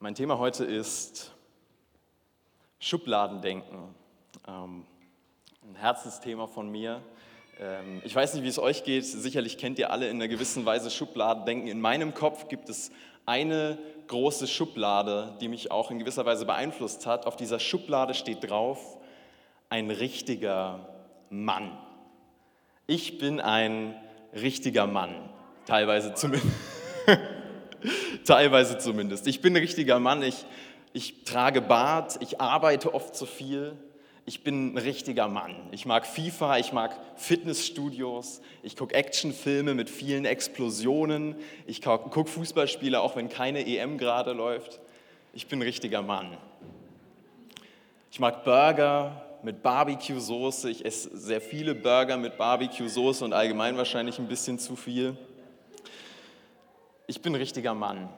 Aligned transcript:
Mein 0.00 0.14
Thema 0.14 0.38
heute 0.38 0.64
ist 0.64 1.32
Schubladendenken. 2.78 3.96
Ähm, 4.46 4.86
ein 5.64 5.74
Herzensthema 5.74 6.46
von 6.46 6.70
mir. 6.70 7.02
Ähm, 7.58 8.00
ich 8.04 8.14
weiß 8.14 8.34
nicht, 8.34 8.44
wie 8.44 8.48
es 8.48 8.60
euch 8.60 8.84
geht. 8.84 9.04
Sicherlich 9.04 9.58
kennt 9.58 9.76
ihr 9.76 9.90
alle 9.90 10.08
in 10.08 10.18
einer 10.18 10.28
gewissen 10.28 10.64
Weise 10.64 10.92
Schubladendenken. 10.92 11.66
In 11.66 11.80
meinem 11.80 12.14
Kopf 12.14 12.46
gibt 12.46 12.68
es 12.68 12.92
eine 13.26 13.76
große 14.06 14.46
Schublade, 14.46 15.36
die 15.40 15.48
mich 15.48 15.72
auch 15.72 15.90
in 15.90 15.98
gewisser 15.98 16.24
Weise 16.24 16.46
beeinflusst 16.46 17.04
hat. 17.04 17.26
Auf 17.26 17.34
dieser 17.34 17.58
Schublade 17.58 18.14
steht 18.14 18.48
drauf, 18.48 18.98
ein 19.68 19.90
richtiger 19.90 20.88
Mann. 21.28 21.76
Ich 22.86 23.18
bin 23.18 23.40
ein 23.40 24.00
richtiger 24.32 24.86
Mann, 24.86 25.28
teilweise 25.66 26.14
zumindest. 26.14 26.54
Teilweise 28.28 28.76
zumindest. 28.76 29.26
Ich 29.26 29.40
bin 29.40 29.54
ein 29.54 29.62
richtiger 29.62 29.98
Mann, 30.00 30.22
ich, 30.22 30.44
ich 30.92 31.24
trage 31.24 31.62
Bart, 31.62 32.18
ich 32.20 32.42
arbeite 32.42 32.92
oft 32.92 33.16
zu 33.16 33.24
viel. 33.24 33.72
Ich 34.26 34.44
bin 34.44 34.74
ein 34.74 34.76
richtiger 34.76 35.28
Mann. 35.28 35.56
Ich 35.72 35.86
mag 35.86 36.06
FIFA, 36.06 36.58
ich 36.58 36.74
mag 36.74 36.94
Fitnessstudios, 37.16 38.42
ich 38.62 38.76
gucke 38.76 38.94
Actionfilme 38.94 39.72
mit 39.72 39.88
vielen 39.88 40.26
Explosionen, 40.26 41.36
ich 41.66 41.80
gucke 41.80 42.26
Fußballspiele, 42.26 43.00
auch 43.00 43.16
wenn 43.16 43.30
keine 43.30 43.66
EM 43.66 43.96
gerade 43.96 44.34
läuft. 44.34 44.78
Ich 45.32 45.46
bin 45.46 45.60
ein 45.60 45.62
richtiger 45.62 46.02
Mann. 46.02 46.36
Ich 48.10 48.20
mag 48.20 48.44
Burger 48.44 49.24
mit 49.42 49.62
Barbecue-Soße. 49.62 50.68
Ich 50.68 50.84
esse 50.84 51.16
sehr 51.16 51.40
viele 51.40 51.74
Burger 51.74 52.18
mit 52.18 52.36
Barbecue-Soße 52.36 53.24
und 53.24 53.32
allgemein 53.32 53.78
wahrscheinlich 53.78 54.18
ein 54.18 54.28
bisschen 54.28 54.58
zu 54.58 54.76
viel 54.76 55.16
ich 57.08 57.22
bin 57.22 57.32
ein 57.32 57.40
richtiger 57.40 57.74
Mann. 57.74 58.10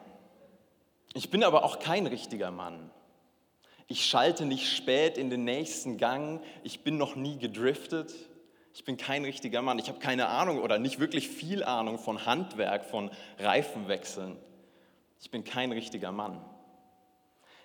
Ich 1.15 1.30
bin 1.30 1.43
aber 1.45 1.65
auch 1.65 1.79
kein 1.79 2.07
richtiger 2.07 2.51
Mann. 2.51 2.91
Ich 3.87 4.05
schalte 4.05 4.45
nicht 4.45 4.69
spät 4.69 5.16
in 5.16 5.30
den 5.30 5.45
nächsten 5.45 5.96
Gang. 5.96 6.43
Ich 6.65 6.80
bin 6.80 6.99
noch 6.99 7.16
nie 7.16 7.38
gedriftet. 7.38 8.13
Ich 8.74 8.85
bin 8.85 8.96
kein 8.96 9.24
richtiger 9.24 9.63
Mann. 9.63 9.79
Ich 9.79 9.88
habe 9.88 10.01
keine 10.01 10.29
Ahnung 10.29 10.61
oder 10.61 10.79
nicht 10.79 10.99
wirklich 10.99 11.29
viel 11.29 11.65
Ahnung 11.65 11.99
von 11.99 12.27
Handwerk, 12.27 12.85
von 12.85 13.11
Reifenwechseln. 13.38 14.37
Ich 15.21 15.30
bin 15.30 15.45
kein 15.45 15.71
richtiger 15.71 16.13
Mann. 16.13 16.45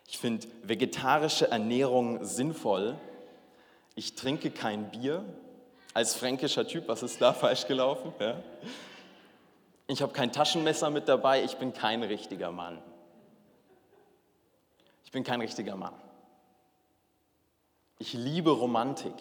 Ich 0.08 0.20
finde 0.20 0.48
vegetarische 0.64 1.50
Ernährung 1.50 2.24
sinnvoll. 2.24 3.00
Ich 3.96 4.14
trinke 4.14 4.52
kein 4.52 4.92
Bier. 4.92 5.26
Als 5.96 6.16
fränkischer 6.16 6.68
Typ, 6.68 6.88
was 6.88 7.02
ist 7.02 7.20
da 7.20 7.34
falsch 7.34 7.66
gelaufen? 7.66 8.14
Ja? 8.20 8.44
Ich 9.88 10.02
habe 10.02 10.14
kein 10.14 10.32
Taschenmesser 10.32 10.90
mit 10.90 11.08
dabei, 11.08 11.44
ich 11.44 11.58
bin 11.58 11.74
kein 11.74 12.02
richtiger 12.02 12.52
Mann. 12.52 12.82
Ich 15.04 15.12
bin 15.12 15.24
kein 15.24 15.42
richtiger 15.42 15.76
Mann. 15.76 15.94
Ich 18.00 18.14
liebe 18.14 18.52
Romantik. 18.52 19.14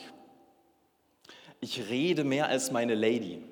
Ich 1.60 1.88
rede 1.88 2.24
mehr 2.24 2.48
als 2.48 2.70
meine 2.70 2.94
Lady. 2.94 3.42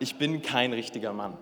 Ich 0.00 0.18
bin 0.18 0.42
kein 0.42 0.72
richtiger 0.72 1.12
Mann. 1.12 1.38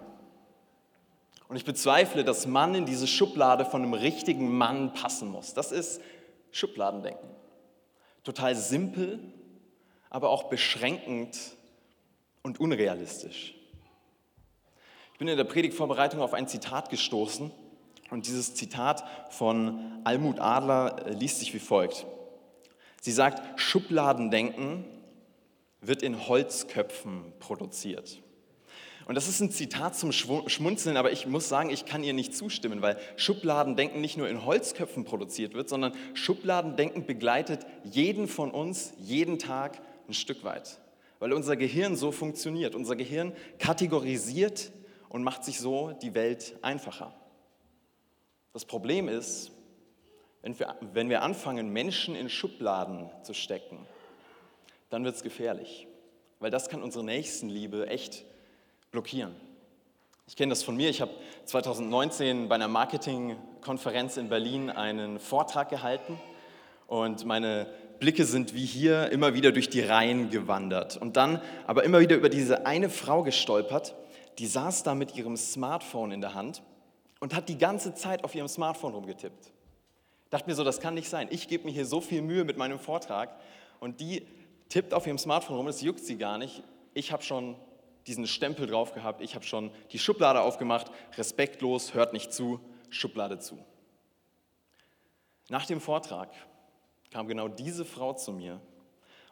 Und 1.49 1.57
ich 1.57 1.65
bezweifle, 1.65 2.23
dass 2.23 2.47
Mann 2.47 2.75
in 2.75 2.87
diese 2.87 3.07
Schublade 3.07 3.65
von 3.65 3.83
einem 3.83 3.95
richtigen 3.95 4.57
Mann 4.57 4.93
passen 4.93 5.31
muss. 5.31 5.55
Das 5.55 5.73
ist 5.73 6.01
Schubladendenken. 6.53 7.29
Total 8.23 8.55
simpel, 8.55 9.19
aber 10.11 10.29
auch 10.29 10.45
beschränkend 10.45 11.57
und 12.43 12.61
unrealistisch 12.61 13.55
bin 15.21 15.29
in 15.29 15.37
der 15.37 15.45
Predigtvorbereitung 15.45 16.23
auf 16.23 16.33
ein 16.33 16.49
Zitat 16.49 16.89
gestoßen 16.89 17.51
und 18.09 18.27
dieses 18.27 18.55
Zitat 18.55 19.05
von 19.29 19.79
Almut 20.03 20.41
Adler 20.41 21.05
äh, 21.07 21.13
liest 21.13 21.41
sich 21.41 21.53
wie 21.53 21.59
folgt. 21.59 22.07
Sie 23.03 23.13
sagt, 23.13 23.61
Schubladendenken 23.61 24.87
wird 25.83 26.03
in 26.03 26.27
Holzköpfen 26.27 27.35
produziert. 27.39 28.23
Und 29.05 29.15
das 29.15 29.29
ist 29.29 29.41
ein 29.41 29.51
Zitat 29.51 29.95
zum 29.95 30.11
Schmunzeln, 30.11 30.97
aber 30.97 31.13
ich 31.13 31.27
muss 31.27 31.51
sagen, 31.51 31.69
ich 31.69 31.85
kann 31.85 32.03
ihr 32.03 32.15
nicht 32.15 32.35
zustimmen, 32.35 32.81
weil 32.81 32.97
Schubladendenken 33.17 34.01
nicht 34.01 34.17
nur 34.17 34.29
in 34.29 34.47
Holzköpfen 34.47 35.05
produziert 35.05 35.53
wird, 35.53 35.69
sondern 35.69 35.93
Schubladendenken 36.15 37.05
begleitet 37.05 37.67
jeden 37.85 38.27
von 38.27 38.51
uns 38.51 38.95
jeden 38.99 39.39
Tag 39.39 39.83
ein 40.09 40.15
Stück 40.15 40.45
weit. 40.45 40.79
Weil 41.19 41.35
unser 41.35 41.57
Gehirn 41.57 41.95
so 41.95 42.11
funktioniert. 42.11 42.75
Unser 42.75 42.97
Gehirn 42.97 43.35
kategorisiert 43.59 44.73
und 45.11 45.23
macht 45.23 45.45
sich 45.45 45.61
so 45.61 45.91
die 45.91 46.15
Welt 46.15 46.55
einfacher. 46.63 47.13
Das 48.55 48.65
Problem 48.65 49.09
ist, 49.09 49.51
wenn 50.41 50.59
wir, 50.59 50.75
wenn 50.95 51.11
wir 51.11 51.23
anfangen, 51.23 51.71
Menschen 51.71 52.17
in 52.17 52.31
Schubladen 52.31 53.11
zu 53.23 53.35
stecken, 53.35 53.87
dann 54.89 55.05
wird 55.05 55.17
es 55.17 55.23
gefährlich, 55.23 55.87
weil 56.39 56.51
das 56.51 56.69
kann 56.69 56.83
unsere 56.83 57.05
Nächstenliebe 57.05 57.89
echt 57.89 58.25
blockieren. 58.91 59.35
Ich 60.27 60.37
kenne 60.37 60.51
das 60.51 60.63
von 60.63 60.77
mir. 60.77 60.89
Ich 60.89 61.01
habe 61.01 61.11
2019 61.45 62.49
bei 62.49 62.55
einer 62.55 62.69
Marketingkonferenz 62.69 64.17
in 64.17 64.29
Berlin 64.29 64.71
einen 64.71 65.19
Vortrag 65.19 65.69
gehalten 65.69 66.21
und 66.87 67.25
meine 67.27 67.67
Blicke 67.99 68.25
sind 68.25 68.55
wie 68.55 68.65
hier 68.65 69.11
immer 69.11 69.35
wieder 69.35 69.51
durch 69.51 69.69
die 69.69 69.81
Reihen 69.81 70.31
gewandert 70.31 70.97
und 70.97 71.17
dann 71.17 71.43
aber 71.67 71.83
immer 71.83 71.99
wieder 72.01 72.17
über 72.17 72.29
diese 72.29 72.65
eine 72.65 72.89
Frau 72.91 73.25
gestolpert, 73.25 73.95
die 74.41 74.47
saß 74.47 74.85
da 74.85 74.95
mit 74.95 75.15
ihrem 75.17 75.37
Smartphone 75.37 76.13
in 76.13 76.23
der 76.23 76.33
Hand 76.33 76.63
und 77.21 77.35
hat 77.35 77.51
die 77.51 77.59
ganze 77.59 77.95
Zeit 77.95 78.25
auf 78.25 78.35
ihrem 78.35 78.49
Smartphone 78.49 78.95
rumgetippt. 78.95 79.53
Dachte 80.31 80.49
mir 80.49 80.55
so, 80.57 80.65
das 80.65 80.81
kann 80.81 80.95
nicht 80.95 81.11
sein. 81.11 81.29
Ich 81.31 81.47
gebe 81.47 81.65
mir 81.65 81.73
hier 81.73 81.85
so 81.85 82.01
viel 82.01 82.23
Mühe 82.23 82.45
mit 82.45 82.57
meinem 82.57 82.79
Vortrag 82.79 83.39
und 83.81 84.01
die 84.01 84.27
tippt 84.71 84.95
auf 84.95 85.07
ihrem 85.07 85.19
Smartphone 85.19 85.59
rum, 85.59 85.67
das 85.67 85.83
juckt 85.83 86.01
sie 86.01 86.17
gar 86.17 86.39
nicht. 86.39 86.63
Ich 86.95 87.13
habe 87.13 87.23
schon 87.23 87.55
diesen 88.07 88.27
Stempel 88.27 88.67
drauf 88.67 88.95
gehabt, 88.95 89.21
ich 89.21 89.35
habe 89.35 89.45
schon 89.45 89.71
die 89.93 89.99
Schublade 89.99 90.41
aufgemacht, 90.41 90.91
respektlos, 91.19 91.93
hört 91.93 92.15
nicht 92.15 92.33
zu, 92.33 92.61
Schublade 92.89 93.41
zu. 93.41 93.59
Nach 95.51 95.67
dem 95.67 95.83
Vortrag 95.83 96.31
kam 97.11 97.29
genau 97.29 97.49
diese 97.49 97.85
Frau 97.85 98.15
zu 98.15 98.33
mir 98.33 98.59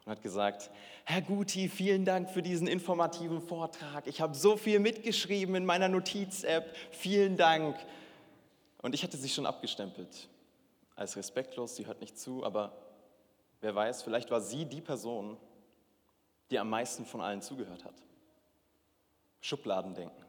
und 0.09 0.13
hat 0.13 0.23
gesagt, 0.23 0.71
Herr 1.05 1.21
Guti, 1.21 1.69
vielen 1.69 2.07
Dank 2.07 2.31
für 2.31 2.41
diesen 2.41 2.67
informativen 2.67 3.43
Vortrag. 3.43 4.07
Ich 4.07 4.23
habe 4.23 4.35
so 4.35 4.57
viel 4.57 4.79
mitgeschrieben 4.79 5.55
in 5.55 5.67
meiner 5.67 5.89
Notiz-App. 5.89 6.75
Vielen 6.93 7.37
Dank. 7.37 7.77
Und 8.81 8.95
ich 8.95 9.03
hatte 9.03 9.19
sie 9.19 9.29
schon 9.29 9.45
abgestempelt 9.45 10.31
als 10.97 11.15
respektlos, 11.15 11.77
sie 11.77 11.87
hört 11.87 12.01
nicht 12.01 12.19
zu, 12.19 12.43
aber 12.43 12.73
wer 13.61 13.75
weiß, 13.75 14.03
vielleicht 14.03 14.31
war 14.31 14.41
sie 14.41 14.65
die 14.65 14.81
Person, 14.81 15.37
die 16.51 16.59
am 16.59 16.71
meisten 16.71 17.05
von 17.05 17.21
allen 17.21 17.43
zugehört 17.43 17.85
hat. 17.85 17.95
Schubladendenken. 19.43 20.25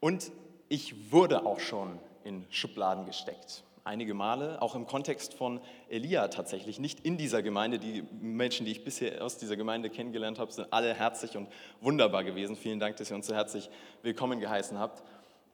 Und 0.00 0.32
ich 0.68 1.12
wurde 1.12 1.46
auch 1.46 1.60
schon 1.60 2.00
in 2.24 2.44
Schubladen 2.50 3.06
gesteckt 3.06 3.62
einige 3.86 4.14
Male, 4.14 4.60
auch 4.60 4.74
im 4.74 4.86
Kontext 4.86 5.34
von 5.34 5.60
Elia 5.88 6.28
tatsächlich, 6.28 6.78
nicht 6.78 7.00
in 7.00 7.16
dieser 7.16 7.42
Gemeinde. 7.42 7.78
Die 7.78 8.02
Menschen, 8.20 8.66
die 8.66 8.72
ich 8.72 8.84
bisher 8.84 9.24
aus 9.24 9.38
dieser 9.38 9.56
Gemeinde 9.56 9.90
kennengelernt 9.90 10.38
habe, 10.38 10.52
sind 10.52 10.72
alle 10.72 10.92
herzlich 10.92 11.36
und 11.36 11.48
wunderbar 11.80 12.24
gewesen. 12.24 12.56
Vielen 12.56 12.80
Dank, 12.80 12.96
dass 12.96 13.10
ihr 13.10 13.16
uns 13.16 13.26
so 13.26 13.34
herzlich 13.34 13.70
willkommen 14.02 14.40
geheißen 14.40 14.78
habt. 14.78 15.02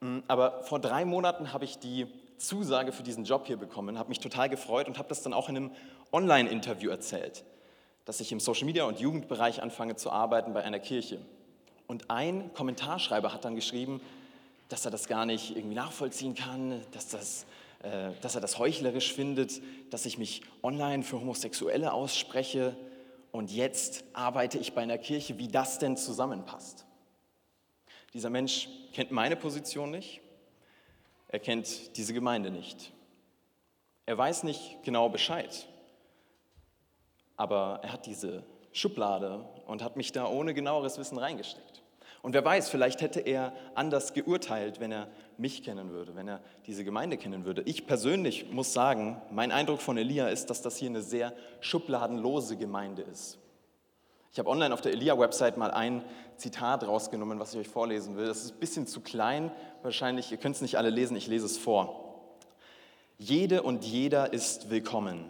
Mm, 0.01 0.19
aber 0.27 0.61
vor 0.63 0.79
drei 0.79 1.05
Monaten 1.05 1.53
habe 1.53 1.65
ich 1.65 1.79
die 1.79 2.07
Zusage 2.37 2.91
für 2.91 3.03
diesen 3.03 3.23
Job 3.23 3.47
hier 3.47 3.57
bekommen, 3.57 3.97
habe 3.97 4.09
mich 4.09 4.19
total 4.19 4.49
gefreut 4.49 4.87
und 4.87 4.97
habe 4.97 5.09
das 5.09 5.21
dann 5.21 5.33
auch 5.33 5.47
in 5.47 5.55
einem 5.55 5.71
Online-Interview 6.11 6.89
erzählt, 6.89 7.45
dass 8.05 8.19
ich 8.19 8.31
im 8.31 8.39
Social-Media- 8.39 8.83
und 8.83 8.99
Jugendbereich 8.99 9.61
anfange 9.61 9.95
zu 9.95 10.11
arbeiten 10.11 10.53
bei 10.53 10.63
einer 10.63 10.79
Kirche. 10.79 11.19
Und 11.87 12.09
ein 12.09 12.51
Kommentarschreiber 12.53 13.33
hat 13.33 13.45
dann 13.45 13.55
geschrieben, 13.55 14.01
dass 14.69 14.85
er 14.85 14.91
das 14.91 15.07
gar 15.07 15.25
nicht 15.25 15.55
irgendwie 15.55 15.75
nachvollziehen 15.75 16.35
kann, 16.35 16.81
dass 16.91 17.07
das 17.07 17.45
dass 18.21 18.35
er 18.35 18.41
das 18.41 18.57
heuchlerisch 18.57 19.13
findet, 19.13 19.61
dass 19.91 20.05
ich 20.05 20.17
mich 20.17 20.41
online 20.63 21.03
für 21.03 21.19
Homosexuelle 21.19 21.93
ausspreche 21.93 22.77
und 23.31 23.51
jetzt 23.51 24.05
arbeite 24.13 24.57
ich 24.57 24.73
bei 24.73 24.81
einer 24.81 24.97
Kirche, 24.97 25.37
wie 25.37 25.47
das 25.47 25.79
denn 25.79 25.97
zusammenpasst. 25.97 26.85
Dieser 28.13 28.29
Mensch 28.29 28.69
kennt 28.93 29.11
meine 29.11 29.35
Position 29.35 29.91
nicht, 29.91 30.21
er 31.27 31.39
kennt 31.39 31.97
diese 31.97 32.13
Gemeinde 32.13 32.51
nicht. 32.51 32.93
Er 34.05 34.17
weiß 34.17 34.43
nicht 34.43 34.83
genau 34.83 35.09
Bescheid, 35.09 35.67
aber 37.35 37.79
er 37.83 37.91
hat 37.93 38.05
diese 38.05 38.43
Schublade 38.71 39.43
und 39.65 39.83
hat 39.83 39.95
mich 39.97 40.11
da 40.11 40.27
ohne 40.27 40.53
genaueres 40.53 40.97
Wissen 40.97 41.17
reingesteckt. 41.17 41.81
Und 42.21 42.33
wer 42.33 42.45
weiß, 42.45 42.69
vielleicht 42.69 43.01
hätte 43.01 43.19
er 43.19 43.53
anders 43.75 44.13
geurteilt, 44.13 44.79
wenn 44.79 44.91
er 44.91 45.09
mich 45.37 45.63
kennen 45.63 45.91
würde, 45.91 46.15
wenn 46.15 46.27
er 46.27 46.41
diese 46.65 46.83
Gemeinde 46.83 47.17
kennen 47.17 47.45
würde. 47.45 47.61
Ich 47.63 47.87
persönlich 47.87 48.51
muss 48.51 48.73
sagen, 48.73 49.21
mein 49.31 49.51
Eindruck 49.51 49.81
von 49.81 49.97
Elia 49.97 50.27
ist, 50.27 50.49
dass 50.49 50.61
das 50.61 50.77
hier 50.77 50.89
eine 50.89 51.01
sehr 51.01 51.33
schubladenlose 51.61 52.57
Gemeinde 52.57 53.01
ist. 53.01 53.37
Ich 54.31 54.39
habe 54.39 54.49
online 54.49 54.73
auf 54.73 54.81
der 54.81 54.93
Elia-Website 54.93 55.57
mal 55.57 55.69
ein 55.69 56.03
Zitat 56.37 56.87
rausgenommen, 56.87 57.39
was 57.39 57.53
ich 57.53 57.59
euch 57.59 57.67
vorlesen 57.67 58.17
will. 58.17 58.25
Das 58.25 58.43
ist 58.43 58.55
ein 58.55 58.59
bisschen 58.59 58.87
zu 58.87 59.01
klein, 59.01 59.51
wahrscheinlich, 59.83 60.31
ihr 60.31 60.37
könnt 60.37 60.55
es 60.55 60.61
nicht 60.61 60.77
alle 60.77 60.89
lesen, 60.89 61.15
ich 61.15 61.27
lese 61.27 61.45
es 61.45 61.57
vor. 61.57 62.31
Jede 63.19 63.61
und 63.61 63.85
jeder 63.85 64.33
ist 64.33 64.71
willkommen, 64.71 65.23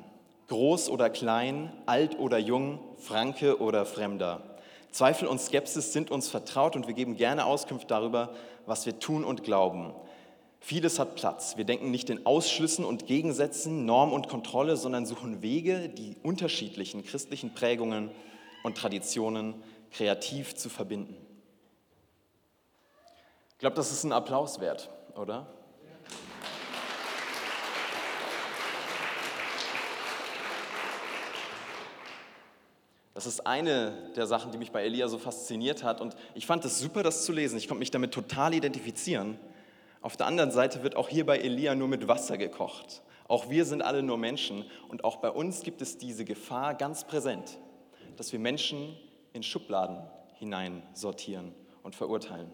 groß 0.48 0.90
oder 0.90 1.10
klein, 1.10 1.74
alt 1.86 2.18
oder 2.18 2.38
jung, 2.38 2.80
Franke 2.98 3.60
oder 3.62 3.86
Fremder. 3.86 4.53
Zweifel 4.94 5.28
und 5.28 5.42
Skepsis 5.42 5.92
sind 5.92 6.12
uns 6.12 6.30
vertraut 6.30 6.75
und 6.75 6.88
wir 6.88 6.94
geben 6.94 7.18
gerne 7.18 7.45
Auskunft 7.45 7.90
darüber, 7.90 8.34
was 8.68 8.86
wir 8.86 9.00
tun 9.00 9.25
und 9.25 9.44
glauben. 9.44 9.92
Vieles 10.60 11.00
hat 11.00 11.16
Platz. 11.16 11.57
Wir 11.57 11.66
denken 11.66 11.90
nicht 11.90 12.12
in 12.12 12.28
Ausschlüssen 12.28 12.86
und 12.86 13.07
Gegensätzen, 13.07 13.86
Norm 13.86 14.13
und 14.13 14.30
Kontrolle, 14.30 14.78
sondern 14.78 15.07
suchen 15.07 15.42
Wege, 15.42 15.90
die 15.90 16.16
unterschiedlichen 16.22 17.04
christlichen 17.04 17.56
Prägungen 17.56 18.12
und 18.63 18.78
Traditionen 18.78 19.56
kreativ 19.92 20.56
zu 20.56 20.69
verbinden. 20.69 21.18
Ich 23.54 23.57
glaube, 23.57 23.75
das 23.75 23.92
ist 23.92 24.04
ein 24.04 24.13
Applaus 24.13 24.60
wert, 24.60 24.92
oder? 25.16 25.48
Das 33.13 33.27
ist 33.27 33.45
eine 33.45 34.12
der 34.15 34.25
Sachen, 34.25 34.51
die 34.51 34.57
mich 34.57 34.71
bei 34.71 34.83
Elia 34.83 35.07
so 35.07 35.18
fasziniert 35.18 35.83
hat. 35.83 36.01
Und 36.01 36.15
ich 36.33 36.48
fand 36.48 36.65
es 36.65 36.80
super, 36.80 37.04
das 37.04 37.25
zu 37.25 37.31
lesen. 37.31 37.57
Ich 37.57 37.68
konnte 37.68 37.80
mich 37.80 37.92
damit 37.92 38.12
total 38.12 38.54
identifizieren. 38.54 39.38
Auf 40.01 40.18
der 40.18 40.25
anderen 40.25 40.51
Seite 40.51 40.83
wird 40.83 40.95
auch 40.95 41.10
hier 41.10 41.25
bei 41.25 41.38
Elia 41.38 41.75
nur 41.75 41.88
mit 41.88 42.07
Wasser 42.07 42.38
gekocht. 42.38 43.04
Auch 43.27 43.50
wir 43.50 43.65
sind 43.65 43.81
alle 43.81 44.01
nur 44.01 44.18
Menschen. 44.18 44.65
Und 44.88 45.04
auch 45.04 45.18
bei 45.18 45.30
uns 45.30 45.62
gibt 45.62 45.81
es 45.81 45.98
diese 45.98 46.25
Gefahr 46.25 46.74
ganz 46.74 47.06
präsent, 47.06 47.60
dass 48.18 48.31
wir 48.31 48.39
Menschen 48.39 48.98
in 49.31 49.44
Schubladen 49.44 49.98
hineinsortieren 50.39 51.54
und 51.83 51.95
verurteilen. 51.95 52.51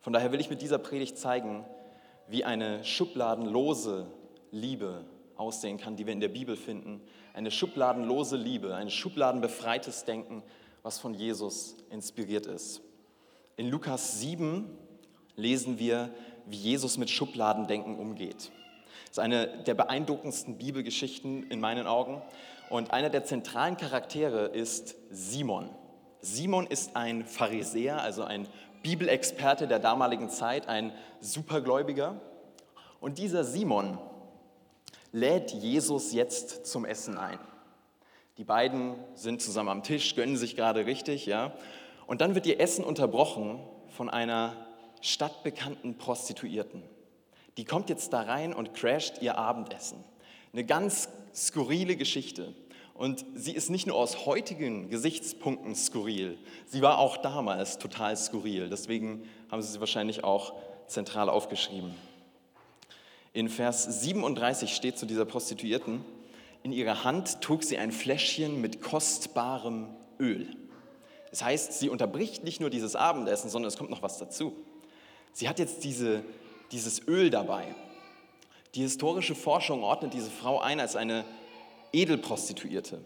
Von 0.00 0.12
daher 0.12 0.32
will 0.32 0.40
ich 0.40 0.50
mit 0.50 0.62
dieser 0.62 0.78
Predigt 0.78 1.18
zeigen, 1.18 1.64
wie 2.28 2.44
eine 2.44 2.84
schubladenlose 2.84 4.06
Liebe 4.52 5.04
aussehen 5.40 5.78
kann, 5.78 5.96
die 5.96 6.06
wir 6.06 6.12
in 6.12 6.20
der 6.20 6.28
Bibel 6.28 6.56
finden. 6.56 7.00
Eine 7.32 7.50
schubladenlose 7.50 8.36
Liebe, 8.36 8.74
ein 8.74 8.90
schubladenbefreites 8.90 10.04
Denken, 10.04 10.42
was 10.82 10.98
von 10.98 11.14
Jesus 11.14 11.76
inspiriert 11.90 12.46
ist. 12.46 12.82
In 13.56 13.68
Lukas 13.68 14.20
7 14.20 14.66
lesen 15.36 15.78
wir, 15.78 16.10
wie 16.46 16.56
Jesus 16.56 16.98
mit 16.98 17.10
Schubladendenken 17.10 17.98
umgeht. 17.98 18.50
Das 19.06 19.12
ist 19.12 19.18
eine 19.18 19.46
der 19.64 19.74
beeindruckendsten 19.74 20.56
Bibelgeschichten 20.58 21.50
in 21.50 21.60
meinen 21.60 21.86
Augen. 21.86 22.22
Und 22.68 22.92
einer 22.92 23.10
der 23.10 23.24
zentralen 23.24 23.76
Charaktere 23.76 24.46
ist 24.46 24.94
Simon. 25.10 25.68
Simon 26.20 26.66
ist 26.66 26.94
ein 26.96 27.24
Pharisäer, 27.24 28.00
also 28.02 28.22
ein 28.22 28.46
Bibelexperte 28.82 29.66
der 29.66 29.78
damaligen 29.78 30.30
Zeit, 30.30 30.68
ein 30.68 30.92
Supergläubiger. 31.20 32.20
Und 33.00 33.18
dieser 33.18 33.44
Simon 33.44 33.98
lädt 35.12 35.52
Jesus 35.52 36.12
jetzt 36.12 36.66
zum 36.66 36.84
Essen 36.84 37.18
ein. 37.18 37.38
Die 38.38 38.44
beiden 38.44 38.94
sind 39.14 39.42
zusammen 39.42 39.68
am 39.68 39.82
Tisch, 39.82 40.14
gönnen 40.14 40.36
sich 40.36 40.56
gerade 40.56 40.86
richtig, 40.86 41.26
ja. 41.26 41.52
Und 42.06 42.20
dann 42.20 42.34
wird 42.34 42.46
ihr 42.46 42.60
Essen 42.60 42.84
unterbrochen 42.84 43.60
von 43.88 44.08
einer 44.08 44.56
stadtbekannten 45.00 45.98
Prostituierten. 45.98 46.82
Die 47.56 47.64
kommt 47.64 47.90
jetzt 47.90 48.12
da 48.12 48.22
rein 48.22 48.54
und 48.54 48.74
crasht 48.74 49.20
ihr 49.20 49.36
Abendessen. 49.36 50.02
Eine 50.52 50.64
ganz 50.64 51.08
skurrile 51.34 51.96
Geschichte. 51.96 52.54
Und 52.94 53.24
sie 53.34 53.52
ist 53.52 53.70
nicht 53.70 53.86
nur 53.86 53.96
aus 53.96 54.26
heutigen 54.26 54.90
Gesichtspunkten 54.90 55.74
skurril, 55.74 56.38
sie 56.66 56.82
war 56.82 56.98
auch 56.98 57.16
damals 57.16 57.78
total 57.78 58.16
skurril. 58.16 58.68
Deswegen 58.68 59.24
haben 59.50 59.62
sie 59.62 59.72
sie 59.72 59.80
wahrscheinlich 59.80 60.22
auch 60.22 60.54
zentral 60.86 61.30
aufgeschrieben. 61.30 61.94
In 63.32 63.48
Vers 63.48 64.02
37 64.02 64.74
steht 64.74 64.98
zu 64.98 65.06
dieser 65.06 65.24
Prostituierten, 65.24 66.04
in 66.62 66.72
ihrer 66.72 67.04
Hand 67.04 67.40
trug 67.40 67.62
sie 67.62 67.78
ein 67.78 67.92
Fläschchen 67.92 68.60
mit 68.60 68.82
kostbarem 68.82 69.88
Öl. 70.18 70.48
Das 71.30 71.44
heißt, 71.44 71.78
sie 71.78 71.88
unterbricht 71.88 72.42
nicht 72.42 72.60
nur 72.60 72.70
dieses 72.70 72.96
Abendessen, 72.96 73.48
sondern 73.48 73.68
es 73.68 73.76
kommt 73.76 73.90
noch 73.90 74.02
was 74.02 74.18
dazu. 74.18 74.52
Sie 75.32 75.48
hat 75.48 75.58
jetzt 75.60 75.84
diese, 75.84 76.24
dieses 76.72 77.06
Öl 77.06 77.30
dabei. 77.30 77.74
Die 78.74 78.82
historische 78.82 79.34
Forschung 79.34 79.84
ordnet 79.84 80.12
diese 80.12 80.30
Frau 80.30 80.60
ein 80.60 80.80
als 80.80 80.96
eine 80.96 81.24
Edelprostituierte. 81.92 83.00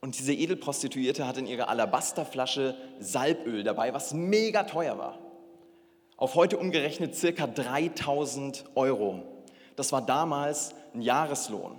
Und 0.00 0.18
diese 0.18 0.32
Edelprostituierte 0.32 1.26
hat 1.26 1.36
in 1.36 1.46
ihrer 1.46 1.68
Alabasterflasche 1.68 2.74
Salböl 3.00 3.64
dabei, 3.64 3.92
was 3.92 4.14
mega 4.14 4.64
teuer 4.64 4.96
war. 4.96 5.18
Auf 6.16 6.34
heute 6.34 6.56
umgerechnet 6.58 7.14
circa 7.14 7.46
3000 7.46 8.64
Euro. 8.74 9.37
Das 9.78 9.92
war 9.92 10.02
damals 10.02 10.74
ein 10.92 11.02
Jahreslohn. 11.02 11.78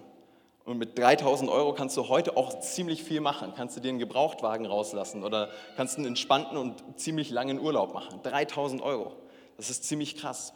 Und 0.63 0.77
mit 0.77 0.97
3000 0.97 1.51
Euro 1.51 1.73
kannst 1.73 1.97
du 1.97 2.07
heute 2.07 2.37
auch 2.37 2.61
ziemlich 2.61 3.03
viel 3.03 3.19
machen. 3.19 3.51
Kannst 3.57 3.75
du 3.75 3.81
dir 3.81 3.89
einen 3.89 3.99
Gebrauchtwagen 3.99 4.65
rauslassen 4.65 5.21
oder 5.21 5.49
kannst 5.75 5.97
einen 5.97 6.05
entspannten 6.05 6.57
und 6.57 6.81
ziemlich 6.95 7.29
langen 7.29 7.59
Urlaub 7.59 7.93
machen. 7.93 8.21
3000 8.23 8.81
Euro. 8.81 9.17
Das 9.57 9.69
ist 9.69 9.83
ziemlich 9.83 10.15
krass. 10.15 10.53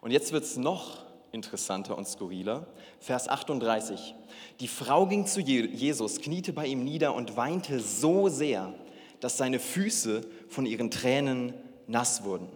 Und 0.00 0.10
jetzt 0.10 0.32
wird 0.32 0.44
es 0.44 0.56
noch 0.56 1.04
interessanter 1.32 1.98
und 1.98 2.08
skurriler. 2.08 2.66
Vers 2.98 3.28
38. 3.28 4.14
Die 4.60 4.68
Frau 4.68 5.04
ging 5.04 5.26
zu 5.26 5.42
Jesus, 5.42 6.22
kniete 6.22 6.54
bei 6.54 6.64
ihm 6.64 6.82
nieder 6.82 7.14
und 7.14 7.36
weinte 7.36 7.78
so 7.78 8.30
sehr, 8.30 8.72
dass 9.20 9.36
seine 9.36 9.58
Füße 9.58 10.22
von 10.48 10.64
ihren 10.64 10.90
Tränen 10.90 11.52
nass 11.86 12.24
wurden. 12.24 12.48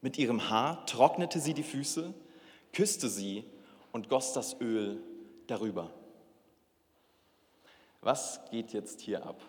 Mit 0.00 0.16
ihrem 0.16 0.48
Haar 0.48 0.86
trocknete 0.86 1.38
sie 1.38 1.52
die 1.52 1.62
Füße, 1.62 2.14
küsste 2.72 3.08
sie 3.08 3.44
und 3.92 4.08
goss 4.08 4.32
das 4.32 4.60
Öl 4.60 5.02
darüber. 5.46 5.90
Was 8.00 8.40
geht 8.50 8.72
jetzt 8.72 9.00
hier 9.00 9.24
ab? 9.26 9.40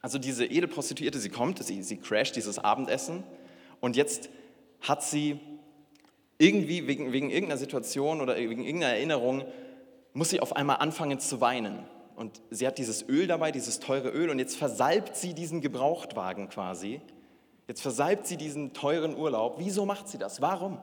Also 0.00 0.18
diese 0.18 0.44
Edelprostituierte, 0.44 1.18
sie 1.18 1.30
kommt, 1.30 1.62
sie, 1.64 1.82
sie 1.82 1.96
crasht 1.96 2.36
dieses 2.36 2.58
Abendessen 2.58 3.24
und 3.80 3.96
jetzt 3.96 4.28
hat 4.80 5.02
sie 5.02 5.40
irgendwie 6.38 6.86
wegen, 6.86 7.12
wegen 7.12 7.30
irgendeiner 7.30 7.58
Situation 7.58 8.20
oder 8.20 8.36
wegen 8.36 8.64
irgendeiner 8.64 8.94
Erinnerung 8.94 9.44
muss 10.12 10.30
sie 10.30 10.40
auf 10.40 10.54
einmal 10.54 10.76
anfangen 10.76 11.18
zu 11.18 11.40
weinen. 11.40 11.84
Und 12.14 12.40
sie 12.50 12.66
hat 12.66 12.78
dieses 12.78 13.08
Öl 13.08 13.26
dabei, 13.26 13.52
dieses 13.52 13.80
teure 13.80 14.10
Öl, 14.10 14.30
und 14.30 14.38
jetzt 14.38 14.56
versalbt 14.56 15.16
sie 15.16 15.34
diesen 15.34 15.60
Gebrauchtwagen 15.60 16.48
quasi. 16.48 17.00
Jetzt 17.68 17.82
versalbt 17.82 18.26
sie 18.26 18.36
diesen 18.36 18.72
teuren 18.72 19.16
Urlaub. 19.16 19.56
Wieso 19.58 19.84
macht 19.84 20.08
sie 20.08 20.18
das? 20.18 20.40
Warum? 20.40 20.78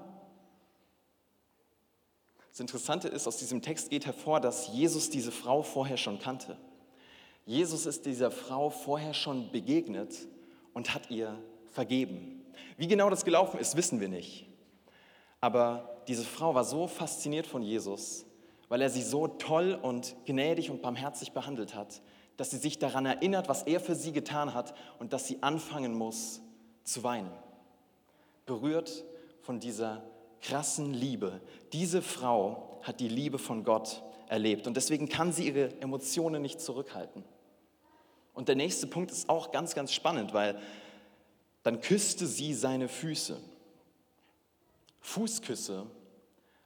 Das 2.56 2.62
Interessante 2.62 3.10
ist, 3.10 3.28
aus 3.28 3.36
diesem 3.36 3.62
Text 3.62 3.90
geht 3.90 4.06
hervor, 4.06 4.40
dass 4.40 4.70
Jesus 4.70 5.10
diese 5.10 5.34
Frau 5.34 5.62
vorher 5.62 5.98
schon 5.98 6.20
kannte. 6.20 6.56
Jesus 7.46 7.86
ist 7.86 8.06
dieser 8.06 8.32
Frau 8.32 8.70
vorher 8.70 9.14
schon 9.14 9.52
begegnet 9.52 10.16
und 10.74 10.96
hat 10.96 11.12
ihr 11.12 11.38
vergeben. 11.74 12.46
Wie 12.78 12.88
genau 12.88 13.10
das 13.10 13.26
gelaufen 13.26 13.60
ist, 13.60 13.76
wissen 13.76 14.00
wir 14.00 14.08
nicht. 14.08 14.48
Aber 15.42 16.00
diese 16.08 16.24
Frau 16.24 16.56
war 16.56 16.64
so 16.64 16.88
fasziniert 16.88 17.46
von 17.46 17.62
Jesus, 17.62 18.26
weil 18.70 18.82
er 18.82 18.90
sie 18.90 19.04
so 19.04 19.28
toll 19.28 19.78
und 19.82 20.16
gnädig 20.26 20.72
und 20.72 20.82
barmherzig 20.82 21.34
behandelt 21.34 21.76
hat, 21.76 22.02
dass 22.38 22.52
sie 22.52 22.58
sich 22.58 22.80
daran 22.80 23.06
erinnert, 23.06 23.50
was 23.50 23.64
er 23.64 23.82
für 23.82 23.96
sie 23.96 24.14
getan 24.14 24.54
hat 24.54 24.74
und 24.98 25.12
dass 25.12 25.28
sie 25.28 25.44
anfangen 25.44 25.94
muss 25.94 26.40
zu 26.86 27.04
weinen. 27.04 27.34
Berührt 28.46 29.04
von 29.42 29.60
dieser 29.60 30.04
krassen 30.48 30.94
Liebe. 30.94 31.42
Diese 31.74 32.02
Frau 32.02 32.80
hat 32.84 33.00
die 33.00 33.08
Liebe 33.08 33.40
von 33.40 33.64
Gott 33.64 34.04
erlebt 34.28 34.68
und 34.68 34.78
deswegen 34.78 35.10
kann 35.10 35.32
sie 35.32 35.48
ihre 35.48 35.80
Emotionen 35.82 36.42
nicht 36.42 36.62
zurückhalten. 36.62 37.24
Und 38.34 38.48
der 38.48 38.56
nächste 38.56 38.88
Punkt 38.88 39.12
ist 39.12 39.30
auch 39.30 39.52
ganz, 39.52 39.76
ganz 39.76 39.94
spannend, 39.94 40.34
weil 40.34 40.60
dann 41.64 41.82
küsste 41.82 42.28
sie 42.28 42.54
seine 42.54 42.88
Füße. 42.88 43.38
Fußküsse 45.00 45.86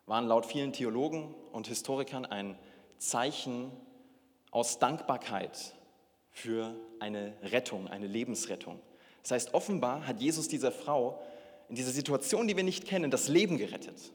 waren 0.05 0.27
laut 0.27 0.45
vielen 0.45 0.73
Theologen 0.73 1.33
und 1.51 1.67
Historikern 1.67 2.25
ein 2.25 2.57
Zeichen 2.97 3.71
aus 4.51 4.79
Dankbarkeit 4.79 5.75
für 6.31 6.75
eine 6.99 7.33
Rettung, 7.43 7.87
eine 7.87 8.07
Lebensrettung. 8.07 8.79
Das 9.21 9.31
heißt, 9.31 9.53
offenbar 9.53 10.07
hat 10.07 10.19
Jesus 10.19 10.47
dieser 10.47 10.71
Frau 10.71 11.21
in 11.69 11.75
dieser 11.75 11.91
Situation, 11.91 12.47
die 12.47 12.55
wir 12.55 12.63
nicht 12.63 12.85
kennen, 12.85 13.11
das 13.11 13.27
Leben 13.27 13.57
gerettet. 13.57 14.11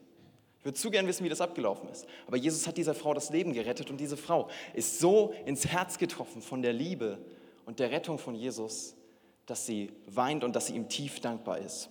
Ich 0.59 0.65
würde 0.65 0.77
zu 0.77 0.91
gern 0.91 1.07
wissen, 1.07 1.23
wie 1.23 1.29
das 1.29 1.41
abgelaufen 1.41 1.89
ist. 1.89 2.05
Aber 2.27 2.37
Jesus 2.37 2.67
hat 2.67 2.77
dieser 2.77 2.95
Frau 2.95 3.13
das 3.13 3.29
Leben 3.29 3.53
gerettet 3.53 3.89
und 3.89 3.97
diese 3.97 4.17
Frau 4.17 4.49
ist 4.73 4.99
so 4.99 5.33
ins 5.45 5.67
Herz 5.67 5.97
getroffen 5.97 6.41
von 6.41 6.61
der 6.61 6.73
Liebe 6.73 7.19
und 7.65 7.79
der 7.79 7.91
Rettung 7.91 8.17
von 8.17 8.35
Jesus, 8.35 8.95
dass 9.45 9.65
sie 9.65 9.91
weint 10.07 10.43
und 10.43 10.55
dass 10.55 10.67
sie 10.67 10.75
ihm 10.75 10.89
tief 10.89 11.19
dankbar 11.19 11.59
ist. 11.59 11.89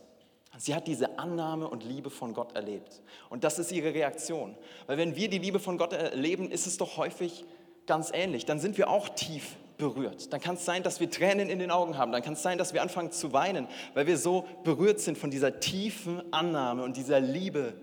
Sie 0.59 0.75
hat 0.75 0.87
diese 0.87 1.19
Annahme 1.19 1.69
und 1.69 1.85
Liebe 1.85 2.11
von 2.11 2.33
Gott 2.33 2.55
erlebt. 2.55 3.03
Und 3.29 3.43
das 3.43 3.59
ist 3.59 3.73
ihre 3.73 3.93
Reaktion. 3.93 4.57
Weil 4.87 4.99
wenn 4.99 5.17
wir 5.17 5.29
die 5.29 5.39
Liebe 5.39 5.59
von 5.59 5.79
Gott 5.79 5.93
erleben, 5.93 6.51
ist 6.51 6.67
es 6.67 6.77
doch 6.77 6.97
häufig 6.97 7.45
ganz 7.87 8.11
ähnlich. 8.13 8.45
Dann 8.45 8.61
sind 8.61 8.79
wir 8.79 8.89
auch 8.89 9.09
tief 9.09 9.57
berührt. 9.85 10.33
Dann 10.33 10.41
kann 10.41 10.55
es 10.55 10.65
sein, 10.65 10.83
dass 10.83 11.01
wir 11.01 11.11
Tränen 11.11 11.49
in 11.49 11.59
den 11.59 11.71
Augen 11.71 11.99
haben. 11.99 12.13
Dann 12.13 12.23
kann 12.23 12.33
es 12.33 12.43
sein, 12.43 12.59
dass 12.59 12.73
wir 12.73 12.83
anfangen 12.83 13.13
zu 13.13 13.33
weinen, 13.33 13.69
weil 13.93 14.07
wir 14.07 14.17
so 14.17 14.47
berührt 14.65 15.01
sind 15.01 15.19
von 15.19 15.31
dieser 15.31 15.61
tiefen 15.61 16.33
Annahme 16.33 16.83
und 16.83 16.97
dieser 16.97 17.21
Liebe 17.21 17.75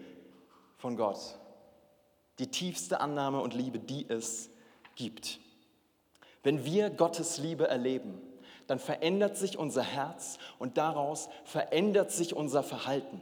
von 0.78 0.98
Gott. 0.98 1.38
Die 2.40 2.48
tiefste 2.48 3.00
Annahme 3.00 3.40
und 3.42 3.54
Liebe, 3.54 3.80
die 3.80 4.10
es 4.10 4.50
gibt. 4.96 5.40
Wenn 6.44 6.66
wir 6.66 6.90
Gottes 6.90 7.38
Liebe 7.38 7.68
erleben, 7.68 8.20
dann 8.68 8.80
verändert 8.80 9.38
sich 9.38 9.58
unser 9.58 9.84
Herz 9.84 10.40
und 10.58 10.78
daraus 10.78 11.30
verändert 11.44 12.12
sich 12.12 12.36
unser 12.36 12.64
Verhalten. 12.64 13.22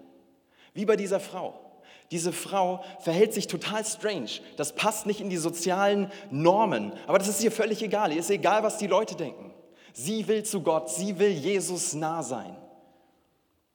Wie 0.73 0.85
bei 0.85 0.95
dieser 0.95 1.19
Frau. 1.19 1.68
Diese 2.11 2.33
Frau 2.33 2.83
verhält 2.99 3.33
sich 3.33 3.47
total 3.47 3.85
strange. 3.85 4.29
Das 4.57 4.73
passt 4.73 5.05
nicht 5.05 5.21
in 5.21 5.29
die 5.29 5.37
sozialen 5.37 6.11
Normen. 6.31 6.93
Aber 7.05 7.19
das 7.19 7.27
ist 7.27 7.43
ihr 7.43 7.51
völlig 7.51 7.83
egal. 7.83 8.11
Ihr 8.11 8.19
ist 8.19 8.31
egal, 8.31 8.63
was 8.63 8.77
die 8.77 8.87
Leute 8.87 9.15
denken. 9.15 9.53
Sie 9.93 10.27
will 10.27 10.43
zu 10.43 10.61
Gott. 10.61 10.89
Sie 10.89 11.19
will 11.19 11.29
Jesus 11.29 11.93
nah 11.93 12.23
sein. 12.23 12.55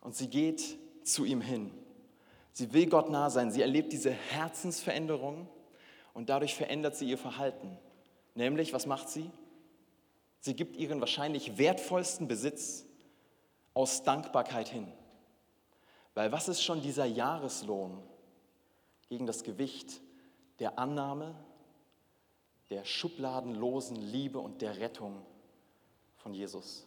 Und 0.00 0.16
sie 0.16 0.28
geht 0.28 0.62
zu 1.04 1.24
ihm 1.24 1.40
hin. 1.40 1.70
Sie 2.52 2.72
will 2.72 2.86
Gott 2.86 3.08
nah 3.08 3.30
sein. 3.30 3.52
Sie 3.52 3.62
erlebt 3.62 3.92
diese 3.92 4.10
Herzensveränderung 4.10 5.48
und 6.12 6.28
dadurch 6.28 6.54
verändert 6.54 6.96
sie 6.96 7.08
ihr 7.08 7.18
Verhalten. 7.18 7.76
Nämlich, 8.34 8.72
was 8.72 8.86
macht 8.86 9.08
sie? 9.08 9.30
Sie 10.40 10.54
gibt 10.54 10.76
ihren 10.76 11.00
wahrscheinlich 11.00 11.56
wertvollsten 11.56 12.28
Besitz 12.28 12.84
aus 13.74 14.02
Dankbarkeit 14.02 14.68
hin. 14.68 14.86
Weil 16.14 16.32
was 16.32 16.48
ist 16.48 16.62
schon 16.62 16.82
dieser 16.82 17.06
Jahreslohn 17.06 18.02
gegen 19.08 19.26
das 19.26 19.42
Gewicht 19.42 20.00
der 20.58 20.78
Annahme, 20.78 21.34
der 22.70 22.84
schubladenlosen 22.84 23.96
Liebe 23.96 24.38
und 24.38 24.62
der 24.62 24.78
Rettung 24.78 25.24
von 26.16 26.34
Jesus? 26.34 26.86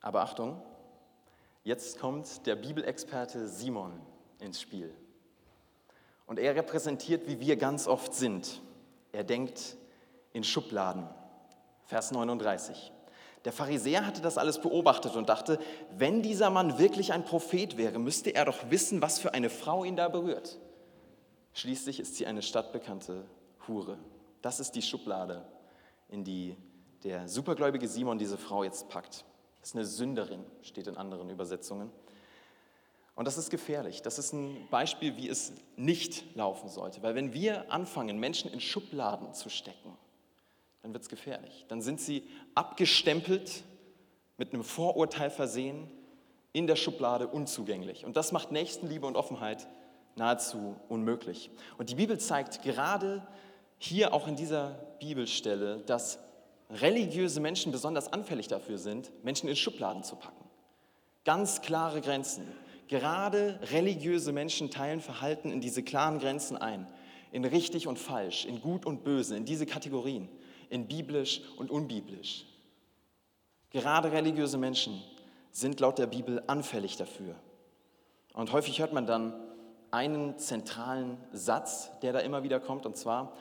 Aber 0.00 0.22
Achtung, 0.22 0.60
jetzt 1.64 1.98
kommt 1.98 2.46
der 2.46 2.56
Bibelexperte 2.56 3.48
Simon 3.48 3.92
ins 4.38 4.60
Spiel. 4.60 4.94
Und 6.26 6.38
er 6.38 6.54
repräsentiert, 6.54 7.26
wie 7.28 7.40
wir 7.40 7.56
ganz 7.56 7.86
oft 7.86 8.14
sind. 8.14 8.60
Er 9.12 9.24
denkt 9.24 9.76
in 10.32 10.44
Schubladen. 10.44 11.08
Vers 11.84 12.10
39. 12.10 12.92
Der 13.44 13.52
Pharisäer 13.52 14.06
hatte 14.06 14.22
das 14.22 14.38
alles 14.38 14.60
beobachtet 14.60 15.16
und 15.16 15.28
dachte, 15.28 15.58
wenn 15.96 16.22
dieser 16.22 16.50
Mann 16.50 16.78
wirklich 16.78 17.12
ein 17.12 17.24
Prophet 17.24 17.76
wäre, 17.76 17.98
müsste 17.98 18.34
er 18.34 18.44
doch 18.44 18.70
wissen, 18.70 19.02
was 19.02 19.18
für 19.18 19.34
eine 19.34 19.50
Frau 19.50 19.84
ihn 19.84 19.96
da 19.96 20.08
berührt. 20.08 20.58
Schließlich 21.54 22.00
ist 22.00 22.16
sie 22.16 22.26
eine 22.26 22.42
stadtbekannte 22.42 23.24
Hure. 23.66 23.98
Das 24.42 24.60
ist 24.60 24.72
die 24.72 24.82
Schublade, 24.82 25.44
in 26.08 26.24
die 26.24 26.56
der 27.02 27.28
supergläubige 27.28 27.88
Simon 27.88 28.18
diese 28.18 28.38
Frau 28.38 28.62
jetzt 28.62 28.88
packt. 28.88 29.24
Das 29.60 29.70
ist 29.70 29.76
eine 29.76 29.84
Sünderin, 29.84 30.44
steht 30.62 30.86
in 30.86 30.96
anderen 30.96 31.30
Übersetzungen. 31.30 31.90
Und 33.14 33.26
das 33.26 33.36
ist 33.36 33.50
gefährlich. 33.50 34.02
Das 34.02 34.18
ist 34.18 34.32
ein 34.32 34.68
Beispiel, 34.70 35.16
wie 35.16 35.28
es 35.28 35.52
nicht 35.76 36.34
laufen 36.34 36.68
sollte. 36.68 37.02
Weil 37.02 37.14
wenn 37.14 37.34
wir 37.34 37.70
anfangen, 37.70 38.18
Menschen 38.18 38.50
in 38.50 38.60
Schubladen 38.60 39.34
zu 39.34 39.50
stecken, 39.50 39.96
dann 40.82 40.92
wird 40.92 41.04
es 41.04 41.08
gefährlich. 41.08 41.64
Dann 41.68 41.80
sind 41.80 42.00
sie 42.00 42.24
abgestempelt, 42.54 43.62
mit 44.36 44.52
einem 44.52 44.64
Vorurteil 44.64 45.30
versehen, 45.30 45.88
in 46.52 46.66
der 46.66 46.76
Schublade 46.76 47.28
unzugänglich. 47.28 48.04
Und 48.04 48.16
das 48.16 48.32
macht 48.32 48.52
Nächstenliebe 48.52 49.06
und 49.06 49.16
Offenheit 49.16 49.68
nahezu 50.16 50.76
unmöglich. 50.88 51.50
Und 51.78 51.88
die 51.90 51.94
Bibel 51.94 52.18
zeigt 52.18 52.62
gerade 52.62 53.26
hier 53.78 54.12
auch 54.12 54.28
in 54.28 54.36
dieser 54.36 54.70
Bibelstelle, 55.00 55.78
dass 55.86 56.18
religiöse 56.70 57.40
Menschen 57.40 57.72
besonders 57.72 58.12
anfällig 58.12 58.48
dafür 58.48 58.78
sind, 58.78 59.12
Menschen 59.24 59.48
in 59.48 59.56
Schubladen 59.56 60.02
zu 60.02 60.16
packen. 60.16 60.44
Ganz 61.24 61.62
klare 61.62 62.00
Grenzen. 62.00 62.46
Gerade 62.88 63.58
religiöse 63.72 64.32
Menschen 64.32 64.70
teilen 64.70 65.00
Verhalten 65.00 65.50
in 65.50 65.60
diese 65.60 65.82
klaren 65.82 66.18
Grenzen 66.18 66.56
ein, 66.56 66.86
in 67.30 67.44
richtig 67.44 67.86
und 67.86 67.98
falsch, 67.98 68.44
in 68.44 68.60
gut 68.60 68.84
und 68.84 69.04
böse, 69.04 69.36
in 69.36 69.44
diese 69.44 69.64
Kategorien 69.64 70.28
in 70.72 70.88
biblisch 70.88 71.42
und 71.58 71.70
unbiblisch. 71.70 72.46
Gerade 73.70 74.10
religiöse 74.10 74.56
Menschen 74.56 75.02
sind 75.50 75.80
laut 75.80 75.98
der 75.98 76.06
Bibel 76.06 76.42
anfällig 76.46 76.96
dafür. 76.96 77.34
Und 78.32 78.52
häufig 78.52 78.80
hört 78.80 78.94
man 78.94 79.06
dann 79.06 79.34
einen 79.90 80.38
zentralen 80.38 81.18
Satz, 81.32 81.90
der 82.00 82.14
da 82.14 82.20
immer 82.20 82.42
wieder 82.42 82.58
kommt, 82.58 82.86
und 82.86 82.96
zwar, 82.96 83.36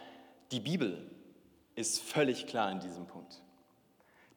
die 0.52 0.60
Bibel 0.60 1.10
ist 1.76 2.02
völlig 2.02 2.48
klar 2.48 2.70
in 2.70 2.82
diesem 2.82 3.08
Punkt. 3.08 3.42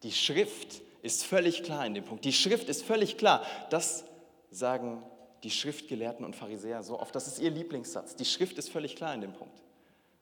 Die 0.05 0.13
Schrift 0.13 0.81
ist 1.03 1.25
völlig 1.25 1.65
klar 1.65 1.85
in 1.85 1.95
dem 1.95 2.05
Punkt. 2.05 2.25
Die 2.25 2.33
Schrift 2.33 2.69
ist 2.69 2.85
völlig 2.85 3.19
klar. 3.19 3.45
Das 3.71 4.05
sagen 4.51 5.03
die 5.43 5.51
Schriftgelehrten 5.51 6.25
und 6.25 6.37
Pharisäer 6.37 6.85
so 6.85 7.01
oft. 7.01 7.13
Das 7.15 7.27
ist 7.27 7.41
ihr 7.41 7.51
Lieblingssatz. 7.51 8.15
Die 8.15 8.25
Schrift 8.25 8.57
ist 8.57 8.71
völlig 8.71 8.95
klar 8.95 9.13
in 9.13 9.21
dem 9.21 9.33
Punkt. 9.33 9.63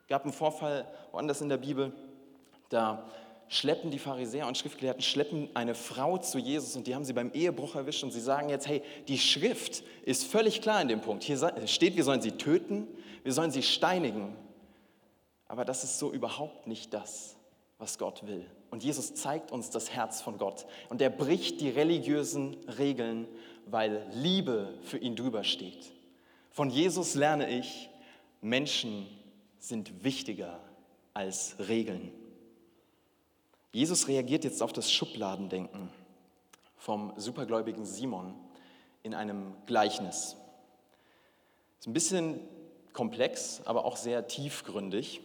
Es 0.01 0.07
gab 0.07 0.25
einen 0.25 0.33
Vorfall 0.33 0.91
woanders 1.13 1.43
in 1.43 1.51
der 1.51 1.59
Bibel, 1.59 1.93
da 2.73 3.09
schleppen 3.49 3.91
die 3.91 3.99
Pharisäer 3.99 4.47
und 4.47 4.57
Schriftgelehrten 4.57 5.03
schleppen 5.03 5.51
eine 5.55 5.75
Frau 5.75 6.17
zu 6.17 6.39
Jesus 6.39 6.75
und 6.75 6.87
die 6.87 6.95
haben 6.95 7.05
sie 7.05 7.13
beim 7.13 7.31
Ehebruch 7.33 7.75
erwischt 7.75 8.03
und 8.03 8.11
sie 8.11 8.21
sagen 8.21 8.49
jetzt, 8.49 8.67
hey, 8.67 8.83
die 9.09 9.19
Schrift 9.19 9.85
ist 10.05 10.25
völlig 10.25 10.63
klar 10.63 10.81
in 10.81 10.89
dem 10.89 11.03
Punkt. 11.03 11.23
Hier 11.23 11.39
steht, 11.67 11.97
wir 11.97 12.05
sollen 12.05 12.23
sie 12.23 12.33
töten, 12.33 12.89
wir 13.23 13.33
sollen 13.33 13.51
sie 13.51 13.63
steinigen. 13.63 14.35
Aber 15.49 15.67
das 15.67 15.85
ist 15.85 15.99
so 15.99 16.11
überhaupt 16.11 16.67
nicht 16.67 16.95
das, 16.95 17.37
was 17.77 17.99
Gott 17.99 18.27
will. 18.27 18.47
Und 18.71 18.83
Jesus 18.83 19.15
zeigt 19.15 19.53
uns 19.53 19.69
das 19.69 19.91
Herz 19.91 20.23
von 20.23 20.39
Gott. 20.39 20.65
Und 20.89 21.03
er 21.03 21.11
bricht 21.11 21.61
die 21.61 21.69
religiösen 21.69 22.57
Regeln, 22.79 23.29
weil 23.67 24.07
Liebe 24.15 24.73
für 24.83 24.97
ihn 24.97 25.15
drüber 25.15 25.45
steht. 25.45 25.93
Von 26.51 26.71
Jesus 26.71 27.15
lerne 27.15 27.51
ich, 27.51 27.91
Menschen 28.41 29.07
sind 29.59 30.05
wichtiger 30.05 30.59
als 31.13 31.57
Regeln. 31.69 32.13
Jesus 33.73 34.07
reagiert 34.07 34.45
jetzt 34.45 34.63
auf 34.63 34.73
das 34.73 34.93
Schubladendenken 34.93 35.89
vom 36.77 37.13
supergläubigen 37.17 37.87
Simon 37.87 38.35
in 39.03 39.15
einem 39.15 39.55
Gleichnis. 39.67 40.37
Ist 41.81 41.87
ein 41.87 41.95
bisschen 41.95 42.41
komplex, 42.93 43.63
aber 43.65 43.87
auch 43.87 43.97
sehr 43.97 44.27
tiefgründig. 44.27 45.21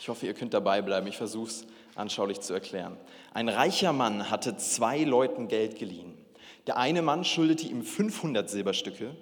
Ich 0.00 0.08
hoffe, 0.08 0.26
ihr 0.26 0.34
könnt 0.34 0.52
dabei 0.52 0.82
bleiben. 0.82 1.06
Ich 1.06 1.16
versuche 1.16 1.48
es 1.48 1.66
anschaulich 1.94 2.40
zu 2.40 2.52
erklären. 2.52 2.96
Ein 3.34 3.48
reicher 3.48 3.92
Mann 3.92 4.30
hatte 4.30 4.56
zwei 4.56 5.04
Leuten 5.04 5.46
Geld 5.46 5.78
geliehen. 5.78 6.18
Der 6.66 6.76
eine 6.76 7.02
Mann 7.02 7.24
schuldete 7.24 7.66
ihm 7.66 7.82
500 7.82 8.50
Silberstücke, 8.50 9.14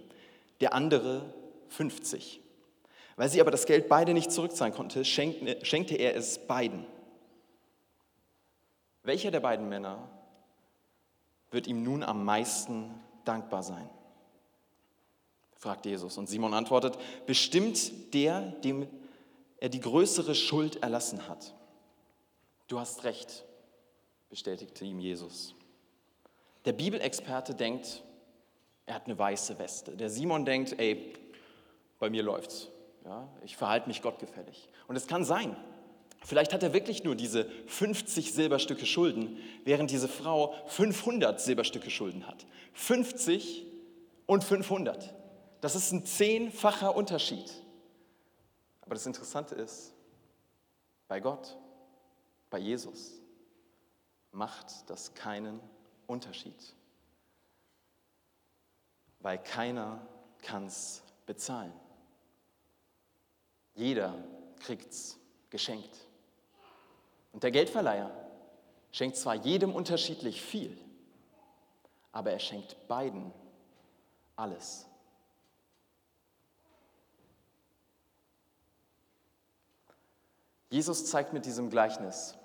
der 0.60 0.72
andere 0.72 1.22
50. 1.68 2.40
Weil 3.16 3.28
sie 3.28 3.40
aber 3.40 3.50
das 3.50 3.66
Geld 3.66 3.88
beide 3.88 4.14
nicht 4.14 4.32
zurückzahlen 4.32 4.72
konnte, 4.72 5.04
schenkte 5.04 5.96
er 5.96 6.16
es 6.16 6.38
beiden. 6.38 6.86
Welcher 9.08 9.30
der 9.30 9.40
beiden 9.40 9.70
Männer 9.70 10.06
wird 11.50 11.66
ihm 11.66 11.82
nun 11.82 12.02
am 12.02 12.26
meisten 12.26 12.90
dankbar 13.24 13.62
sein? 13.62 13.88
fragt 15.56 15.86
Jesus. 15.86 16.18
Und 16.18 16.28
Simon 16.28 16.52
antwortet, 16.52 16.98
bestimmt 17.24 18.12
der, 18.12 18.42
dem 18.42 18.86
er 19.60 19.70
die 19.70 19.80
größere 19.80 20.34
Schuld 20.34 20.82
erlassen 20.82 21.26
hat. 21.26 21.54
Du 22.66 22.78
hast 22.78 23.04
recht, 23.04 23.46
bestätigte 24.28 24.84
ihm 24.84 25.00
Jesus. 25.00 25.54
Der 26.66 26.74
Bibelexperte 26.74 27.54
denkt, 27.54 28.04
er 28.84 28.96
hat 28.96 29.06
eine 29.06 29.18
weiße 29.18 29.58
Weste. 29.58 29.96
Der 29.96 30.10
Simon 30.10 30.44
denkt, 30.44 30.78
ey, 30.78 31.14
bei 31.98 32.10
mir 32.10 32.22
läuft's. 32.22 32.68
Ja, 33.06 33.26
ich 33.42 33.56
verhalte 33.56 33.88
mich 33.88 34.02
gottgefällig. 34.02 34.68
Und 34.86 34.96
es 34.96 35.06
kann 35.06 35.24
sein, 35.24 35.56
Vielleicht 36.24 36.52
hat 36.52 36.62
er 36.62 36.72
wirklich 36.72 37.04
nur 37.04 37.14
diese 37.14 37.48
50 37.66 38.32
Silberstücke 38.32 38.86
Schulden, 38.86 39.38
während 39.64 39.90
diese 39.90 40.08
Frau 40.08 40.54
500 40.66 41.40
Silberstücke 41.40 41.90
Schulden 41.90 42.26
hat. 42.26 42.46
50 42.74 43.66
und 44.26 44.44
500. 44.44 45.14
Das 45.60 45.74
ist 45.74 45.92
ein 45.92 46.04
zehnfacher 46.04 46.94
Unterschied. 46.94 47.50
Aber 48.82 48.94
das 48.94 49.06
Interessante 49.06 49.54
ist, 49.54 49.94
bei 51.08 51.20
Gott, 51.20 51.56
bei 52.50 52.58
Jesus, 52.58 53.20
macht 54.32 54.88
das 54.88 55.14
keinen 55.14 55.60
Unterschied. 56.06 56.74
Weil 59.20 59.38
keiner 59.38 60.06
kann 60.42 60.66
es 60.66 61.02
bezahlen. 61.26 61.72
Jeder 63.74 64.14
kriegt 64.60 64.90
es 64.90 65.18
geschenkt. 65.50 66.07
Und 67.32 67.42
der 67.42 67.50
Geldverleiher 67.50 68.10
schenkt 68.90 69.16
zwar 69.16 69.34
jedem 69.34 69.74
unterschiedlich 69.74 70.42
viel, 70.42 70.76
aber 72.12 72.32
er 72.32 72.38
schenkt 72.38 72.88
beiden 72.88 73.32
alles. 74.36 74.86
Jesus 80.70 81.06
zeigt 81.06 81.32
mit 81.32 81.46
diesem 81.46 81.70
Gleichnis, 81.70 82.38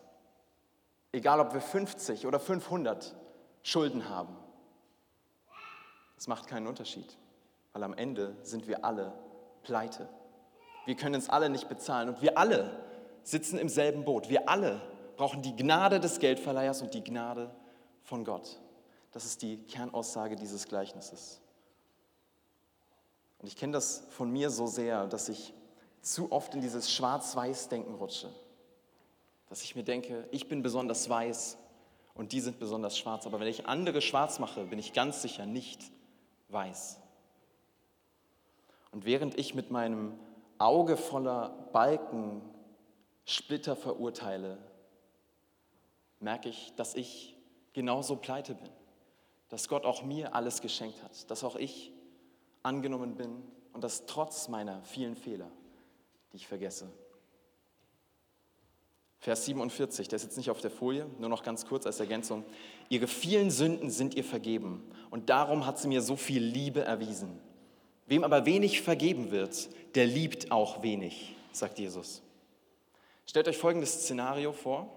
Egal, 1.13 1.39
ob 1.39 1.53
wir 1.53 1.61
50 1.61 2.25
oder 2.25 2.39
500 2.39 3.15
Schulden 3.61 4.09
haben. 4.09 4.35
Es 6.17 6.27
macht 6.27 6.47
keinen 6.47 6.65
Unterschied, 6.65 7.17
weil 7.71 7.83
am 7.83 7.93
Ende 7.93 8.35
sind 8.41 8.67
wir 8.67 8.83
alle 8.83 9.13
pleite. 9.61 10.09
Wir 10.85 10.95
können 10.95 11.15
es 11.15 11.29
alle 11.29 11.49
nicht 11.49 11.69
bezahlen 11.69 12.09
und 12.09 12.21
wir 12.23 12.37
alle 12.37 12.83
sitzen 13.23 13.57
im 13.57 13.69
selben 13.69 14.05
Boot. 14.05 14.29
Wir 14.29 14.49
alle 14.49 14.81
brauchen 15.17 15.41
die 15.41 15.55
Gnade 15.55 15.99
des 15.99 16.19
Geldverleihers 16.19 16.81
und 16.81 16.93
die 16.93 17.03
Gnade 17.03 17.53
von 18.03 18.25
Gott. 18.25 18.59
Das 19.11 19.25
ist 19.25 19.41
die 19.41 19.57
Kernaussage 19.57 20.35
dieses 20.35 20.67
Gleichnisses. 20.67 21.39
Und 23.39 23.47
ich 23.47 23.55
kenne 23.55 23.73
das 23.73 24.03
von 24.09 24.31
mir 24.31 24.49
so 24.49 24.67
sehr, 24.67 25.05
dass 25.07 25.29
ich 25.29 25.53
zu 26.01 26.31
oft 26.31 26.53
in 26.55 26.61
dieses 26.61 26.91
Schwarz-Weiß-Denken 26.91 27.95
rutsche. 27.95 28.29
Dass 29.49 29.63
ich 29.63 29.75
mir 29.75 29.83
denke, 29.83 30.27
ich 30.31 30.47
bin 30.47 30.63
besonders 30.63 31.09
weiß 31.09 31.57
und 32.15 32.31
die 32.31 32.41
sind 32.41 32.59
besonders 32.59 32.97
schwarz. 32.97 33.25
Aber 33.25 33.39
wenn 33.39 33.47
ich 33.47 33.67
andere 33.67 34.01
schwarz 34.01 34.39
mache, 34.39 34.65
bin 34.65 34.79
ich 34.79 34.93
ganz 34.93 35.21
sicher 35.21 35.45
nicht 35.45 35.81
weiß. 36.49 36.99
Und 38.91 39.05
während 39.05 39.37
ich 39.37 39.55
mit 39.55 39.71
meinem 39.71 40.17
Auge 40.57 40.97
voller 40.97 41.49
Balken 41.71 42.41
Splitter 43.25 43.75
verurteile, 43.75 44.57
merke 46.19 46.49
ich, 46.49 46.73
dass 46.75 46.95
ich 46.95 47.37
genauso 47.73 48.15
pleite 48.15 48.55
bin. 48.55 48.69
Dass 49.49 49.67
Gott 49.67 49.85
auch 49.85 50.03
mir 50.03 50.35
alles 50.35 50.61
geschenkt 50.61 51.01
hat. 51.03 51.29
Dass 51.29 51.43
auch 51.43 51.55
ich 51.55 51.91
angenommen 52.63 53.15
bin 53.15 53.43
und 53.73 53.83
das 53.83 54.05
trotz 54.05 54.47
meiner 54.47 54.81
vielen 54.83 55.15
Fehler, 55.15 55.51
die 56.31 56.37
ich 56.37 56.47
vergesse. 56.47 56.89
Vers 59.19 59.45
47, 59.45 60.09
der 60.09 60.17
ist 60.17 60.23
jetzt 60.23 60.37
nicht 60.37 60.49
auf 60.49 60.59
der 60.59 60.71
Folie, 60.71 61.05
nur 61.17 61.29
noch 61.29 61.43
ganz 61.43 61.65
kurz 61.65 61.85
als 61.85 61.99
Ergänzung. 61.99 62.43
Ihre 62.89 63.07
vielen 63.07 63.51
Sünden 63.51 63.89
sind 63.89 64.15
ihr 64.15 64.23
vergeben 64.23 64.83
und 65.11 65.29
darum 65.29 65.65
hat 65.65 65.79
sie 65.79 65.87
mir 65.87 66.01
so 66.01 66.17
viel 66.17 66.43
Liebe 66.43 66.81
erwiesen. 66.81 67.39
Wem 68.05 68.25
aber 68.25 68.45
wenig 68.45 68.81
vergeben 68.81 69.31
wird, 69.31 69.69
der 69.95 70.07
liebt 70.07 70.51
auch 70.51 70.83
wenig, 70.83 71.35
sagt 71.53 71.79
Jesus. 71.79 72.21
Stellt 73.25 73.47
euch 73.47 73.57
folgendes 73.57 73.93
Szenario 73.93 74.51
vor. 74.51 74.89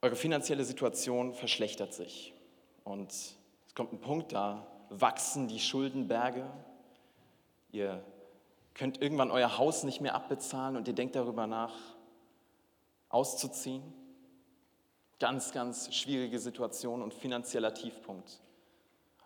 Eure 0.00 0.16
finanzielle 0.16 0.64
Situation 0.64 1.34
verschlechtert 1.34 1.92
sich 1.92 2.32
und 2.84 3.10
es 3.10 3.36
kommt 3.74 3.92
ein 3.92 4.00
Punkt, 4.00 4.32
da 4.32 4.66
wachsen 4.90 5.48
die 5.48 5.58
Schuldenberge. 5.58 6.48
Ihr 7.72 8.04
könnt 8.74 9.02
irgendwann 9.02 9.32
euer 9.32 9.58
Haus 9.58 9.82
nicht 9.82 10.00
mehr 10.00 10.14
abbezahlen 10.14 10.76
und 10.76 10.86
ihr 10.86 10.94
denkt 10.94 11.16
darüber 11.16 11.46
nach, 11.48 11.74
auszuziehen. 13.08 13.82
Ganz, 15.18 15.50
ganz 15.52 15.92
schwierige 15.92 16.38
Situation 16.38 17.02
und 17.02 17.12
finanzieller 17.12 17.74
Tiefpunkt. 17.74 18.40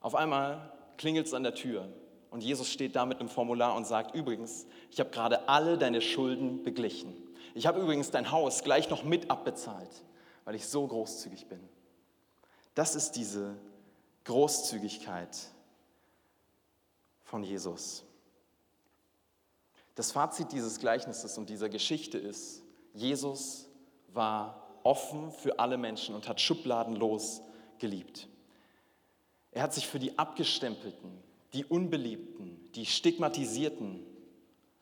Auf 0.00 0.14
einmal 0.14 0.72
klingelt 0.96 1.26
es 1.26 1.34
an 1.34 1.42
der 1.42 1.54
Tür 1.54 1.92
und 2.32 2.42
Jesus 2.42 2.70
steht 2.70 2.96
da 2.96 3.04
mit 3.04 3.20
einem 3.20 3.28
Formular 3.28 3.76
und 3.76 3.86
sagt, 3.86 4.14
übrigens, 4.14 4.66
ich 4.90 4.98
habe 5.00 5.10
gerade 5.10 5.48
alle 5.50 5.76
deine 5.76 6.00
Schulden 6.00 6.62
beglichen. 6.62 7.14
Ich 7.54 7.66
habe 7.66 7.78
übrigens 7.78 8.10
dein 8.10 8.30
Haus 8.30 8.64
gleich 8.64 8.88
noch 8.88 9.04
mit 9.04 9.30
abbezahlt, 9.30 9.90
weil 10.46 10.54
ich 10.54 10.66
so 10.66 10.86
großzügig 10.86 11.46
bin. 11.46 11.60
Das 12.74 12.94
ist 12.94 13.12
diese 13.12 13.54
Großzügigkeit 14.24 15.36
von 17.22 17.44
Jesus. 17.44 18.02
Das 19.94 20.10
Fazit 20.10 20.52
dieses 20.52 20.78
Gleichnisses 20.78 21.36
und 21.36 21.50
dieser 21.50 21.68
Geschichte 21.68 22.16
ist, 22.16 22.62
Jesus 22.94 23.68
war 24.14 24.70
offen 24.84 25.32
für 25.32 25.58
alle 25.58 25.76
Menschen 25.76 26.14
und 26.14 26.26
hat 26.28 26.40
schubladenlos 26.40 27.42
geliebt. 27.78 28.26
Er 29.50 29.64
hat 29.64 29.74
sich 29.74 29.86
für 29.86 29.98
die 29.98 30.18
Abgestempelten, 30.18 31.22
die 31.54 31.64
Unbeliebten, 31.64 32.70
die 32.74 32.86
Stigmatisierten 32.86 34.04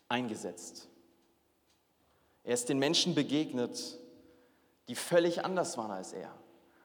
eingesetzt. 0.08 0.88
Er 2.44 2.54
ist 2.54 2.68
den 2.68 2.78
Menschen 2.78 3.14
begegnet, 3.14 3.98
die 4.88 4.94
völlig 4.94 5.44
anders 5.44 5.76
waren 5.76 5.90
als 5.90 6.12
er. 6.12 6.34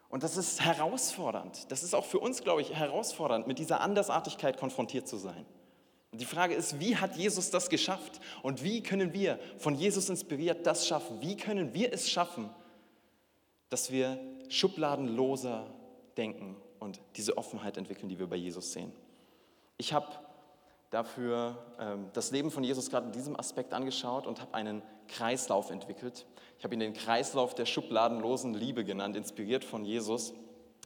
Und 0.10 0.24
das 0.24 0.38
ist 0.38 0.62
herausfordernd. 0.62 1.72
Das 1.72 1.84
ist 1.84 1.94
auch 1.94 2.06
für 2.06 2.20
uns, 2.20 2.44
glaube 2.44 2.62
ich, 2.62 2.74
herausfordernd, 2.74 3.48
mit 3.48 3.60
dieser 3.60 3.82
Andersartigkeit 3.82 4.58
konfrontiert 4.58 5.08
zu 5.08 5.18
sein. 5.18 5.46
Und 6.12 6.22
die 6.22 6.26
Frage 6.26 6.54
ist, 6.54 6.80
wie 6.80 6.96
hat 6.96 7.18
Jesus 7.18 7.50
das 7.50 7.70
geschafft? 7.70 8.22
Und 8.42 8.64
wie 8.64 8.82
können 8.82 9.12
wir 9.12 9.40
von 9.58 9.76
Jesus 9.76 10.10
inspiriert 10.10 10.66
das 10.66 10.88
schaffen? 10.88 11.20
Wie 11.20 11.36
können 11.36 11.74
wir 11.74 11.92
es 11.92 12.10
schaffen, 12.10 12.50
dass 13.70 13.92
wir 13.92 14.20
schubladenloser 14.48 15.74
denken 16.16 16.56
und 16.80 17.02
diese 17.18 17.38
Offenheit 17.38 17.76
entwickeln, 17.76 18.08
die 18.08 18.18
wir 18.18 18.28
bei 18.28 18.38
Jesus 18.38 18.72
sehen? 18.72 18.94
Ich 19.78 19.94
habe 19.94 20.08
dafür 20.90 21.58
ähm, 21.80 22.08
das 22.14 22.32
Leben 22.32 22.52
von 22.52 22.64
Jesus 22.64 22.90
gerade 22.90 23.08
in 23.08 23.12
diesem 23.12 23.38
Aspekt 23.38 23.74
angeschaut 23.74 24.28
und 24.28 24.42
habe 24.42 24.54
einen 24.54 24.82
Kreislauf 25.08 25.70
entwickelt. 25.70 26.26
Ich 26.58 26.64
habe 26.64 26.74
ihn 26.74 26.80
den 26.80 26.94
Kreislauf 26.94 27.54
der 27.54 27.66
schubladenlosen 27.66 28.54
Liebe 28.54 28.86
genannt, 28.86 29.16
inspiriert 29.16 29.64
von 29.64 29.84
Jesus. 29.84 30.34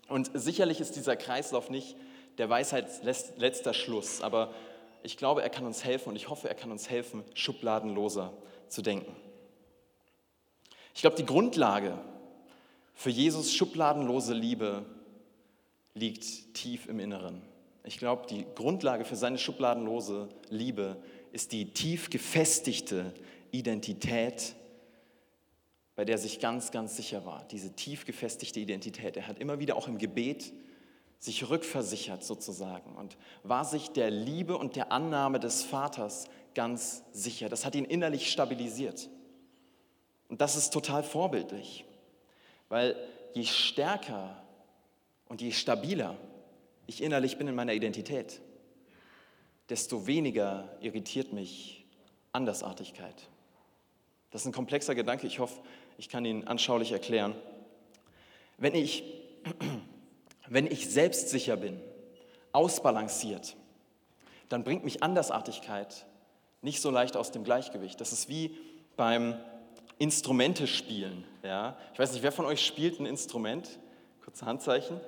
Und 0.07 0.31
sicherlich 0.33 0.79
ist 0.79 0.95
dieser 0.95 1.15
Kreislauf 1.15 1.69
nicht 1.69 1.95
der 2.37 2.49
Weisheit 2.49 3.03
letzter 3.03 3.73
Schluss, 3.73 4.21
aber 4.21 4.53
ich 5.03 5.17
glaube, 5.17 5.41
er 5.43 5.49
kann 5.49 5.65
uns 5.65 5.83
helfen 5.83 6.09
und 6.09 6.15
ich 6.15 6.29
hoffe, 6.29 6.49
er 6.49 6.55
kann 6.55 6.71
uns 6.71 6.89
helfen, 6.89 7.23
schubladenloser 7.33 8.33
zu 8.67 8.81
denken. 8.81 9.15
Ich 10.95 11.01
glaube, 11.01 11.15
die 11.15 11.25
Grundlage 11.25 11.97
für 12.93 13.09
Jesus 13.09 13.53
schubladenlose 13.53 14.33
Liebe 14.33 14.85
liegt 15.93 16.53
tief 16.53 16.87
im 16.87 16.99
Inneren. 16.99 17.41
Ich 17.83 17.97
glaube, 17.97 18.27
die 18.27 18.45
Grundlage 18.55 19.05
für 19.05 19.15
seine 19.15 19.37
schubladenlose 19.37 20.29
Liebe 20.49 20.97
ist 21.31 21.51
die 21.51 21.73
tief 21.73 22.09
gefestigte 22.09 23.13
Identität, 23.51 24.55
bei 25.95 26.05
der 26.05 26.15
er 26.15 26.19
sich 26.19 26.39
ganz, 26.39 26.71
ganz 26.71 26.97
sicher 26.97 27.25
war. 27.25 27.45
Diese 27.51 27.73
tief 27.73 28.05
gefestigte 28.05 28.59
Identität. 28.59 29.17
Er 29.17 29.27
hat 29.27 29.39
immer 29.39 29.59
wieder 29.59 29.75
auch 29.75 29.87
im 29.87 29.97
Gebet 29.97 30.53
sich 31.19 31.49
rückversichert 31.49 32.23
sozusagen 32.23 32.95
und 32.95 33.17
war 33.43 33.65
sich 33.65 33.89
der 33.89 34.09
Liebe 34.09 34.57
und 34.57 34.77
der 34.77 34.91
Annahme 34.91 35.39
des 35.39 35.63
Vaters 35.63 36.25
ganz 36.55 37.03
sicher. 37.11 37.49
Das 37.49 37.65
hat 37.65 37.75
ihn 37.75 37.85
innerlich 37.85 38.31
stabilisiert. 38.31 39.09
Und 40.29 40.41
das 40.41 40.55
ist 40.55 40.71
total 40.71 41.03
vorbildlich, 41.03 41.85
weil 42.69 42.95
je 43.33 43.43
stärker 43.43 44.41
und 45.27 45.41
je 45.41 45.51
stabiler 45.51 46.15
ich 46.89 47.03
innerlich 47.03 47.37
bin 47.37 47.47
in 47.47 47.55
meiner 47.55 47.73
Identität, 47.73 48.41
desto 49.69 50.07
weniger 50.07 50.67
irritiert 50.81 51.33
mich 51.33 51.85
Andersartigkeit. 52.33 53.29
Das 54.31 54.41
ist 54.41 54.47
ein 54.47 54.53
komplexer 54.53 54.95
Gedanke, 54.95 55.27
ich 55.27 55.39
hoffe, 55.39 55.61
ich 55.97 56.09
kann 56.09 56.25
ihn 56.25 56.47
anschaulich 56.47 56.91
erklären. 56.91 57.35
Wenn 58.57 58.73
ich 58.73 59.03
wenn 60.49 60.65
ich 60.65 60.89
selbstsicher 60.89 61.57
bin, 61.57 61.79
ausbalanciert, 62.51 63.55
dann 64.49 64.63
bringt 64.63 64.83
mich 64.83 65.03
Andersartigkeit 65.03 66.07
nicht 66.63 66.81
so 66.81 66.89
leicht 66.89 67.15
aus 67.15 67.31
dem 67.31 67.43
Gleichgewicht. 67.43 68.01
Das 68.01 68.11
ist 68.11 68.27
wie 68.29 68.57
beim 68.97 69.37
Instrumente 69.99 70.65
spielen. 70.65 71.23
Ja? 71.43 71.77
Ich 71.93 71.99
weiß 71.99 72.13
nicht, 72.13 72.23
wer 72.23 72.31
von 72.31 72.45
euch 72.45 72.65
spielt 72.65 72.99
ein 72.99 73.05
Instrument? 73.05 73.79
Kurze 74.23 74.47
Handzeichen. 74.47 74.99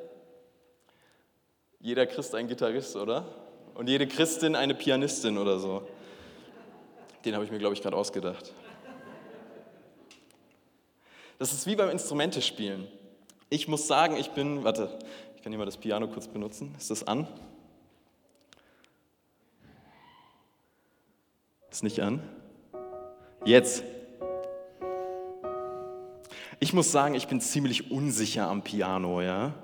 Jeder 1.82 2.06
Christ 2.06 2.36
ein 2.36 2.48
Gitarrist, 2.48 2.96
oder? 2.96 3.26
Und 3.74 3.90
jede 3.90 4.08
Christin 4.08 4.56
eine 4.56 4.76
Pianistin 4.76 5.38
oder 5.38 5.58
so. 5.58 5.88
Den 7.26 7.34
habe 7.34 7.44
ich 7.44 7.52
mir, 7.52 7.58
glaube 7.58 7.74
ich, 7.74 7.82
gerade 7.82 7.98
ausgedacht. 7.98 8.54
Das 11.40 11.54
ist 11.54 11.66
wie 11.66 11.76
beim 11.76 11.90
Instrumente 11.90 12.42
spielen. 12.42 12.88
Ich 13.50 13.68
muss 13.68 13.88
sagen, 13.88 14.16
ich 14.16 14.30
bin, 14.32 14.64
warte, 14.64 15.00
ich 15.36 15.42
kann 15.42 15.52
hier 15.52 15.58
mal 15.58 15.66
das 15.66 15.78
Piano 15.78 16.08
kurz 16.08 16.28
benutzen. 16.28 16.76
Ist 16.78 16.92
das 16.92 17.08
an? 17.08 17.28
Ist 21.72 21.84
nicht 21.84 22.00
an? 22.00 22.22
Jetzt. 23.44 23.84
Ich 26.60 26.74
muss 26.74 26.92
sagen, 26.92 27.16
ich 27.16 27.28
bin 27.28 27.42
ziemlich 27.42 27.90
unsicher 27.90 28.48
am 28.48 28.62
Piano, 28.62 29.22
ja? 29.22 29.56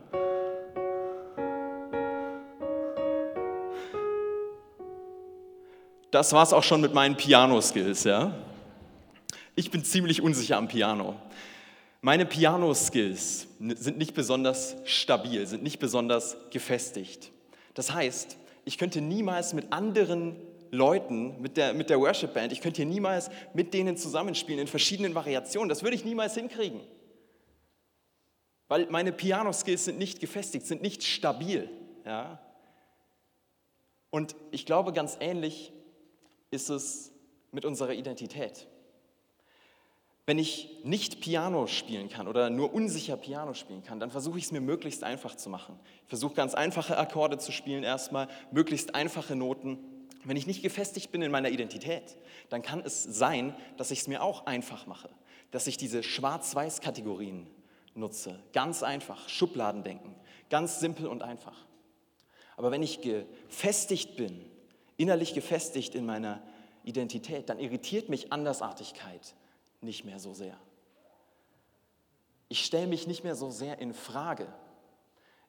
Das 6.18 6.34
war's 6.34 6.52
auch 6.52 6.64
schon 6.64 6.82
mit 6.82 6.96
meinen 6.96 7.16
Piano-Skills, 7.16 8.06
ja? 8.06 8.34
Ich 9.54 9.70
bin 9.70 9.86
ziemlich 9.86 10.20
unsicher 10.20 10.58
am 10.58 10.68
Piano. 10.68 11.14
Meine 12.02 12.26
Piano-Skills 12.26 13.46
sind 13.60 14.00
nicht 14.00 14.16
besonders 14.16 14.78
stabil, 14.86 15.46
sind 15.46 15.62
nicht 15.62 15.78
besonders 15.78 16.36
gefestigt. 16.50 17.30
Das 17.76 17.94
heißt, 17.94 18.36
ich 18.66 18.80
könnte 18.80 19.00
niemals 19.00 19.54
mit 19.54 19.72
anderen 19.72 20.38
Leuten, 20.72 21.40
mit 21.40 21.56
der, 21.56 21.76
mit 21.76 21.92
der 21.92 22.00
Worship-Band, 22.00 22.52
ich 22.52 22.62
könnte 22.62 22.78
hier 22.78 22.88
niemals 22.88 23.30
mit 23.54 23.76
denen 23.76 23.96
zusammenspielen 23.96 24.62
in 24.62 24.68
verschiedenen 24.68 25.14
Variationen. 25.14 25.70
Das 25.70 25.84
würde 25.84 25.96
ich 25.96 26.04
niemals 26.04 26.34
hinkriegen. 26.34 26.82
Weil 28.70 28.88
meine 28.90 29.12
Piano-Skills 29.12 29.86
sind 29.86 30.00
nicht 30.00 30.20
gefestigt, 30.20 30.66
sind 30.66 30.82
nicht 30.82 31.04
stabil. 31.04 31.70
Ja? 32.08 32.40
Und 34.10 34.36
ich 34.50 34.66
glaube, 34.66 34.94
ganz 34.94 35.16
ähnlich 35.20 35.74
ist 36.52 36.70
es 36.70 37.12
mit 37.52 37.66
unserer 37.66 37.94
Identität. 37.94 38.68
Wenn 40.26 40.40
ich 40.40 40.82
nicht 40.84 41.22
Piano 41.22 41.68
spielen 41.68 42.10
kann 42.10 42.28
oder 42.28 42.50
nur 42.50 42.74
unsicher 42.74 43.16
Piano 43.16 43.54
spielen 43.54 43.82
kann, 43.84 44.02
dann 44.02 44.12
versuche 44.12 44.38
ich 44.38 44.44
es 44.44 44.52
mir 44.52 44.60
möglichst 44.60 45.06
einfach 45.06 45.36
zu 45.36 45.50
machen. 45.50 45.80
Ich 46.04 46.10
versuche 46.10 46.36
ganz 46.36 46.54
einfache 46.54 46.98
Akkorde 46.98 47.38
zu 47.38 47.54
spielen 47.54 47.84
erstmal, 47.84 48.28
möglichst 48.52 48.94
einfache 48.94 49.38
Noten. 49.38 49.80
Wenn 50.26 50.36
ich 50.36 50.46
nicht 50.46 50.62
gefestigt 50.62 51.12
bin 51.12 51.22
in 51.22 51.32
meiner 51.32 51.50
Identität, 51.50 52.18
dann 52.50 52.62
kann 52.62 52.82
es 52.82 53.04
sein, 53.04 53.56
dass 53.78 53.92
ich 53.92 54.00
es 54.00 54.08
mir 54.08 54.22
auch 54.22 54.46
einfach 54.46 54.86
mache, 54.86 55.10
dass 55.52 55.66
ich 55.66 55.78
diese 55.78 56.04
Schwarz-Weiß-Kategorien 56.04 57.48
nutze. 57.96 58.38
Ganz 58.52 58.84
einfach, 58.84 59.30
Schubladendenken, 59.30 60.14
ganz 60.50 60.82
simpel 60.82 61.08
und 61.08 61.24
einfach. 61.24 61.66
Aber 62.58 62.70
wenn 62.72 62.84
ich 62.84 63.00
gefestigt 63.00 64.18
bin, 64.18 64.46
innerlich 64.98 65.34
gefestigt 65.34 65.96
in 65.96 66.06
meiner 66.06 66.42
Identität, 66.84 67.50
dann 67.50 67.60
irritiert 67.60 68.10
mich 68.10 68.32
Andersartigkeit 68.32 69.36
nicht 69.82 70.06
mehr 70.06 70.20
so 70.20 70.34
sehr. 70.34 70.58
Ich 72.50 72.66
stelle 72.66 72.88
mich 72.88 73.08
nicht 73.08 73.24
mehr 73.24 73.36
so 73.36 73.50
sehr 73.50 73.80
in 73.80 73.94
Frage. 73.94 74.48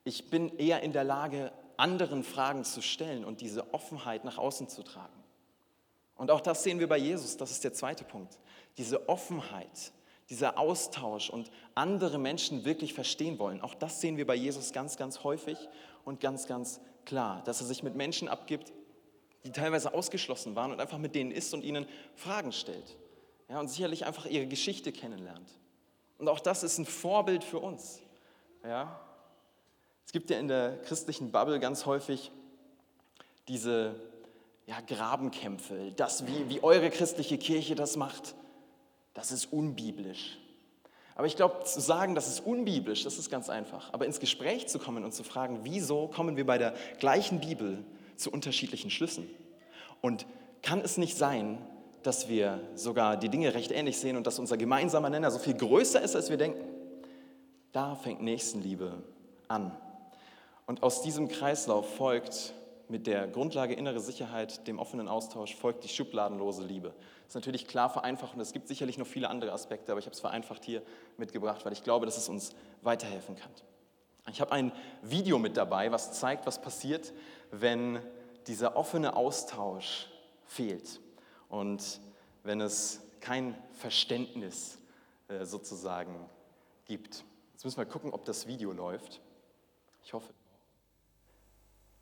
Ich 0.04 0.30
bin 0.30 0.56
eher 0.58 0.82
in 0.82 0.92
der 0.92 1.04
Lage, 1.04 1.52
anderen 1.76 2.24
Fragen 2.24 2.64
zu 2.64 2.82
stellen 2.82 3.24
und 3.24 3.40
diese 3.40 3.72
Offenheit 3.72 4.24
nach 4.24 4.36
außen 4.36 4.68
zu 4.68 4.82
tragen. 4.82 5.12
Und 6.16 6.32
auch 6.32 6.40
das 6.40 6.64
sehen 6.64 6.80
wir 6.80 6.88
bei 6.88 6.98
Jesus, 6.98 7.36
das 7.36 7.52
ist 7.52 7.62
der 7.62 7.72
zweite 7.72 8.02
Punkt. 8.02 8.38
Diese 8.76 9.08
Offenheit, 9.08 9.92
dieser 10.28 10.58
Austausch 10.58 11.30
und 11.30 11.50
andere 11.76 12.18
Menschen 12.18 12.64
wirklich 12.64 12.92
verstehen 12.92 13.38
wollen, 13.38 13.60
auch 13.60 13.74
das 13.74 14.00
sehen 14.00 14.16
wir 14.16 14.26
bei 14.26 14.34
Jesus 14.34 14.72
ganz, 14.72 14.96
ganz 14.96 15.22
häufig 15.22 15.56
und 16.04 16.18
ganz, 16.18 16.48
ganz 16.48 16.80
klar, 17.04 17.42
dass 17.44 17.60
er 17.60 17.68
sich 17.68 17.84
mit 17.84 17.94
Menschen 17.94 18.28
abgibt, 18.28 18.72
die 19.48 19.52
teilweise 19.52 19.94
ausgeschlossen 19.94 20.54
waren 20.54 20.72
und 20.72 20.80
einfach 20.80 20.98
mit 20.98 21.14
denen 21.14 21.30
ist 21.30 21.54
und 21.54 21.64
ihnen 21.64 21.86
Fragen 22.14 22.52
stellt 22.52 22.96
ja, 23.48 23.58
und 23.58 23.68
sicherlich 23.68 24.04
einfach 24.04 24.26
ihre 24.26 24.46
Geschichte 24.46 24.92
kennenlernt. 24.92 25.48
Und 26.18 26.28
auch 26.28 26.40
das 26.40 26.62
ist 26.62 26.76
ein 26.76 26.84
Vorbild 26.84 27.42
für 27.44 27.58
uns. 27.58 28.00
Ja. 28.62 29.00
Es 30.04 30.12
gibt 30.12 30.28
ja 30.28 30.38
in 30.38 30.48
der 30.48 30.82
christlichen 30.82 31.32
Bubble 31.32 31.60
ganz 31.60 31.86
häufig 31.86 32.30
diese 33.46 33.94
ja, 34.66 34.80
Grabenkämpfe, 34.86 35.92
das, 35.96 36.26
wie, 36.26 36.50
wie 36.50 36.62
eure 36.62 36.90
christliche 36.90 37.38
Kirche 37.38 37.74
das 37.74 37.96
macht, 37.96 38.34
das 39.14 39.32
ist 39.32 39.50
unbiblisch. 39.50 40.38
Aber 41.14 41.26
ich 41.26 41.36
glaube, 41.36 41.64
zu 41.64 41.80
sagen, 41.80 42.14
das 42.14 42.28
ist 42.28 42.40
unbiblisch, 42.40 43.02
das 43.04 43.18
ist 43.18 43.30
ganz 43.30 43.48
einfach. 43.48 43.92
Aber 43.94 44.04
ins 44.04 44.20
Gespräch 44.20 44.68
zu 44.68 44.78
kommen 44.78 45.04
und 45.04 45.12
zu 45.12 45.24
fragen, 45.24 45.60
wieso 45.62 46.08
kommen 46.08 46.36
wir 46.36 46.44
bei 46.44 46.58
der 46.58 46.74
gleichen 47.00 47.40
Bibel 47.40 47.82
zu 48.18 48.30
unterschiedlichen 48.30 48.90
Schlüssen? 48.90 49.28
Und 50.00 50.26
kann 50.62 50.80
es 50.80 50.98
nicht 50.98 51.16
sein, 51.16 51.58
dass 52.02 52.28
wir 52.28 52.60
sogar 52.74 53.16
die 53.16 53.28
Dinge 53.28 53.54
recht 53.54 53.70
ähnlich 53.70 53.98
sehen 53.98 54.16
und 54.16 54.26
dass 54.26 54.38
unser 54.38 54.56
gemeinsamer 54.56 55.10
Nenner 55.10 55.30
so 55.30 55.38
viel 55.38 55.54
größer 55.54 56.00
ist, 56.00 56.14
als 56.14 56.30
wir 56.30 56.36
denken. 56.36 56.64
Da 57.72 57.94
fängt 57.94 58.22
Nächstenliebe 58.22 59.02
an. 59.48 59.76
Und 60.66 60.82
aus 60.82 61.02
diesem 61.02 61.28
Kreislauf 61.28 61.96
folgt 61.96 62.52
mit 62.88 63.06
der 63.06 63.26
Grundlage 63.26 63.74
innere 63.74 64.00
Sicherheit, 64.00 64.66
dem 64.66 64.78
offenen 64.78 65.08
Austausch, 65.08 65.54
folgt 65.54 65.84
die 65.84 65.88
schubladenlose 65.88 66.62
Liebe. 66.62 66.94
Das 67.24 67.28
ist 67.28 67.34
natürlich 67.34 67.66
klar 67.66 67.90
vereinfacht 67.90 68.34
und 68.34 68.40
es 68.40 68.52
gibt 68.52 68.68
sicherlich 68.68 68.96
noch 68.96 69.06
viele 69.06 69.28
andere 69.28 69.52
Aspekte, 69.52 69.92
aber 69.92 69.98
ich 69.98 70.06
habe 70.06 70.14
es 70.14 70.20
vereinfacht 70.20 70.64
hier 70.64 70.82
mitgebracht, 71.18 71.64
weil 71.64 71.72
ich 71.72 71.82
glaube, 71.82 72.06
dass 72.06 72.16
es 72.16 72.28
uns 72.28 72.52
weiterhelfen 72.82 73.36
kann. 73.36 73.50
Ich 74.30 74.40
habe 74.40 74.52
ein 74.52 74.72
Video 75.02 75.38
mit 75.38 75.56
dabei, 75.56 75.92
was 75.92 76.18
zeigt, 76.18 76.46
was 76.46 76.60
passiert, 76.60 77.12
wenn 77.50 78.00
dieser 78.46 78.76
offene 78.76 79.16
Austausch 79.16 80.08
fehlt. 80.46 81.00
Und 81.48 82.00
wenn 82.42 82.60
es 82.60 83.00
kein 83.20 83.54
Verständnis 83.72 84.78
äh, 85.28 85.44
sozusagen 85.44 86.28
gibt. 86.86 87.24
Jetzt 87.52 87.64
müssen 87.64 87.78
wir 87.78 87.86
gucken, 87.86 88.12
ob 88.12 88.24
das 88.24 88.46
Video 88.46 88.72
läuft. 88.72 89.20
Ich 90.02 90.12
hoffe. 90.12 90.32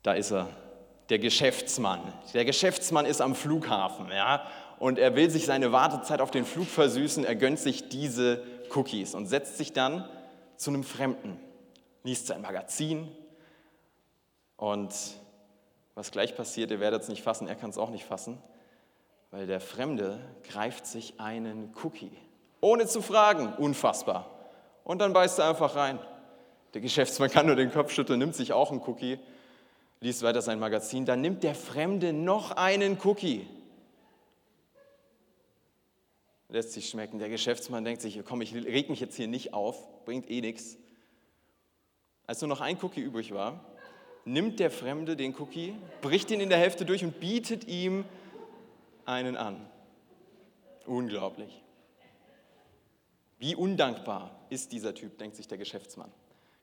Da 0.03 0.13
ist 0.13 0.31
er, 0.31 0.47
der 1.09 1.19
Geschäftsmann. 1.19 2.13
Der 2.33 2.45
Geschäftsmann 2.45 3.05
ist 3.05 3.21
am 3.21 3.35
Flughafen, 3.35 4.09
ja, 4.09 4.47
und 4.79 4.99
er 4.99 5.15
will 5.15 5.29
sich 5.29 5.45
seine 5.45 5.71
Wartezeit 5.71 6.21
auf 6.21 6.31
den 6.31 6.45
Flug 6.45 6.67
versüßen. 6.67 7.25
Er 7.25 7.35
gönnt 7.35 7.59
sich 7.59 7.89
diese 7.89 8.43
Cookies 8.73 9.15
und 9.15 9.27
setzt 9.27 9.57
sich 9.57 9.73
dann 9.73 10.07
zu 10.55 10.69
einem 10.69 10.83
Fremden, 10.83 11.39
liest 12.03 12.27
sein 12.27 12.41
Magazin 12.41 13.11
und 14.55 14.93
was 15.97 16.11
gleich 16.11 16.35
passiert, 16.35 16.71
ihr 16.71 16.79
werdet 16.79 17.01
es 17.01 17.09
nicht 17.09 17.23
fassen, 17.23 17.47
er 17.47 17.55
kann 17.55 17.71
es 17.71 17.77
auch 17.77 17.89
nicht 17.89 18.05
fassen 18.05 18.41
weil 19.31 19.47
der 19.47 19.59
Fremde 19.59 20.19
greift 20.43 20.85
sich 20.85 21.19
einen 21.19 21.73
Cookie, 21.83 22.11
ohne 22.61 22.87
zu 22.87 23.01
fragen, 23.01 23.53
unfassbar. 23.53 24.31
Und 24.83 24.99
dann 24.99 25.13
beißt 25.13 25.39
er 25.39 25.49
einfach 25.49 25.75
rein. 25.75 25.99
Der 26.73 26.81
Geschäftsmann 26.81 27.29
kann 27.29 27.45
nur 27.45 27.55
den 27.55 27.71
Kopf 27.71 27.91
schütteln, 27.91 28.19
nimmt 28.19 28.35
sich 28.35 28.53
auch 28.53 28.71
einen 28.71 28.81
Cookie, 28.81 29.19
liest 29.99 30.23
weiter 30.23 30.41
sein 30.41 30.59
Magazin, 30.59 31.05
dann 31.05 31.21
nimmt 31.21 31.43
der 31.43 31.55
Fremde 31.55 32.13
noch 32.13 32.51
einen 32.51 32.97
Cookie. 33.03 33.47
Lässt 36.49 36.71
sich 36.71 36.87
schmecken. 36.87 37.19
Der 37.19 37.27
Geschäftsmann 37.27 37.83
denkt 37.83 38.01
sich, 38.01 38.21
komm, 38.23 38.41
ich 38.41 38.55
reg 38.55 38.89
mich 38.89 39.01
jetzt 39.01 39.17
hier 39.17 39.27
nicht 39.27 39.53
auf, 39.53 40.05
bringt 40.05 40.29
eh 40.29 40.39
nichts. 40.39 40.77
Als 42.25 42.39
nur 42.39 42.47
noch 42.47 42.61
ein 42.61 42.77
Cookie 42.81 43.01
übrig 43.01 43.33
war, 43.33 43.65
nimmt 44.27 44.59
der 44.59 44.69
Fremde 44.69 45.15
den 45.15 45.33
Cookie, 45.39 45.73
bricht 46.01 46.29
ihn 46.31 46.41
in 46.41 46.49
der 46.49 46.57
Hälfte 46.57 46.85
durch 46.85 47.03
und 47.03 47.19
bietet 47.19 47.65
ihm 47.65 48.03
einen 49.05 49.37
an. 49.37 49.65
Unglaublich. 50.85 51.63
Wie 53.39 53.55
undankbar 53.55 54.37
ist 54.49 54.71
dieser 54.73 54.93
Typ, 54.93 55.17
denkt 55.17 55.37
sich 55.37 55.47
der 55.47 55.57
Geschäftsmann. 55.57 56.11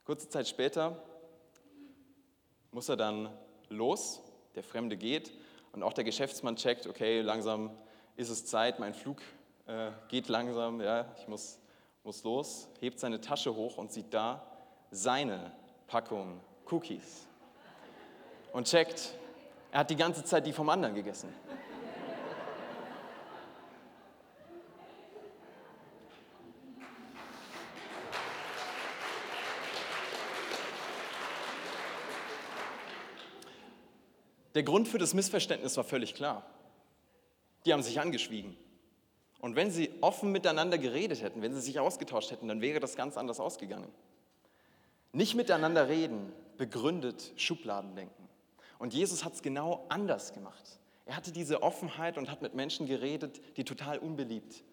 Kurze 0.05 0.29
Zeit 0.29 0.47
später 0.47 1.03
muss 2.71 2.89
er 2.89 2.97
dann 2.97 3.31
los, 3.71 4.21
der 4.55 4.63
Fremde 4.63 4.97
geht 4.97 5.33
und 5.73 5.83
auch 5.83 5.95
der 5.95 6.05
Geschäftsmann 6.05 6.57
checkt, 6.57 6.87
okay, 6.87 7.23
langsam 7.23 7.71
ist 8.17 8.29
es 8.29 8.45
Zeit, 8.45 8.79
mein 8.79 8.93
Flug 8.93 9.23
äh, 9.67 9.91
geht 10.09 10.29
langsam, 10.29 10.81
ja, 10.83 11.15
ich 11.19 11.29
muss, 11.29 11.59
muss 12.03 12.25
los, 12.25 12.69
hebt 12.81 12.99
seine 12.99 13.21
Tasche 13.21 13.55
hoch 13.55 13.79
und 13.79 13.91
sieht 13.91 14.13
da 14.13 14.47
seine 14.91 15.53
Packung 15.87 16.41
Cookies 16.71 17.27
und 18.55 18.69
checkt, 18.69 19.13
er 19.73 19.81
hat 19.81 19.91
die 19.91 19.97
ganze 19.97 20.25
Zeit 20.25 20.47
die 20.47 20.53
vom 20.53 20.69
anderen 20.69 20.95
gegessen. 20.95 21.29
Der 34.55 34.63
Grund 34.63 34.87
für 34.87 34.99
das 34.99 35.15
Missverständnis 35.15 35.77
war 35.77 35.83
völlig 35.83 36.15
klar. 36.15 36.47
Die 37.67 37.73
haben 37.73 37.83
sich 37.83 37.99
angeschwiegen. 37.99 38.57
Und 39.41 39.57
wenn 39.57 39.73
sie 39.73 39.91
offen 40.01 40.31
miteinander 40.31 40.79
geredet 40.79 41.23
hätten, 41.23 41.43
wenn 41.43 41.53
sie 41.55 41.61
sich 41.61 41.81
ausgetauscht 41.81 42.31
hätten, 42.31 42.47
dann 42.47 42.61
wäre 42.61 42.79
das 42.79 42.95
ganz 42.95 43.17
anders 43.17 43.41
ausgegangen. 43.41 43.93
Nicht 45.13 45.35
miteinander 45.35 45.89
reden 45.89 46.33
begründet 46.57 47.33
Schubladendenken. 47.35 48.25
Und 48.79 48.95
Jesus 48.95 49.25
hat 49.25 49.35
es 49.35 49.43
genau 49.43 49.85
anders 49.89 50.33
gemacht. 50.33 50.79
Er 51.07 51.17
hatte 51.17 51.33
diese 51.33 51.63
Offenheit 51.63 52.19
und 52.19 52.31
hat 52.31 52.43
mit 52.43 52.55
Menschen 52.55 52.87
geredet, 52.87 53.41
die 53.57 53.65
total 53.65 53.99
unbeliebt 53.99 54.65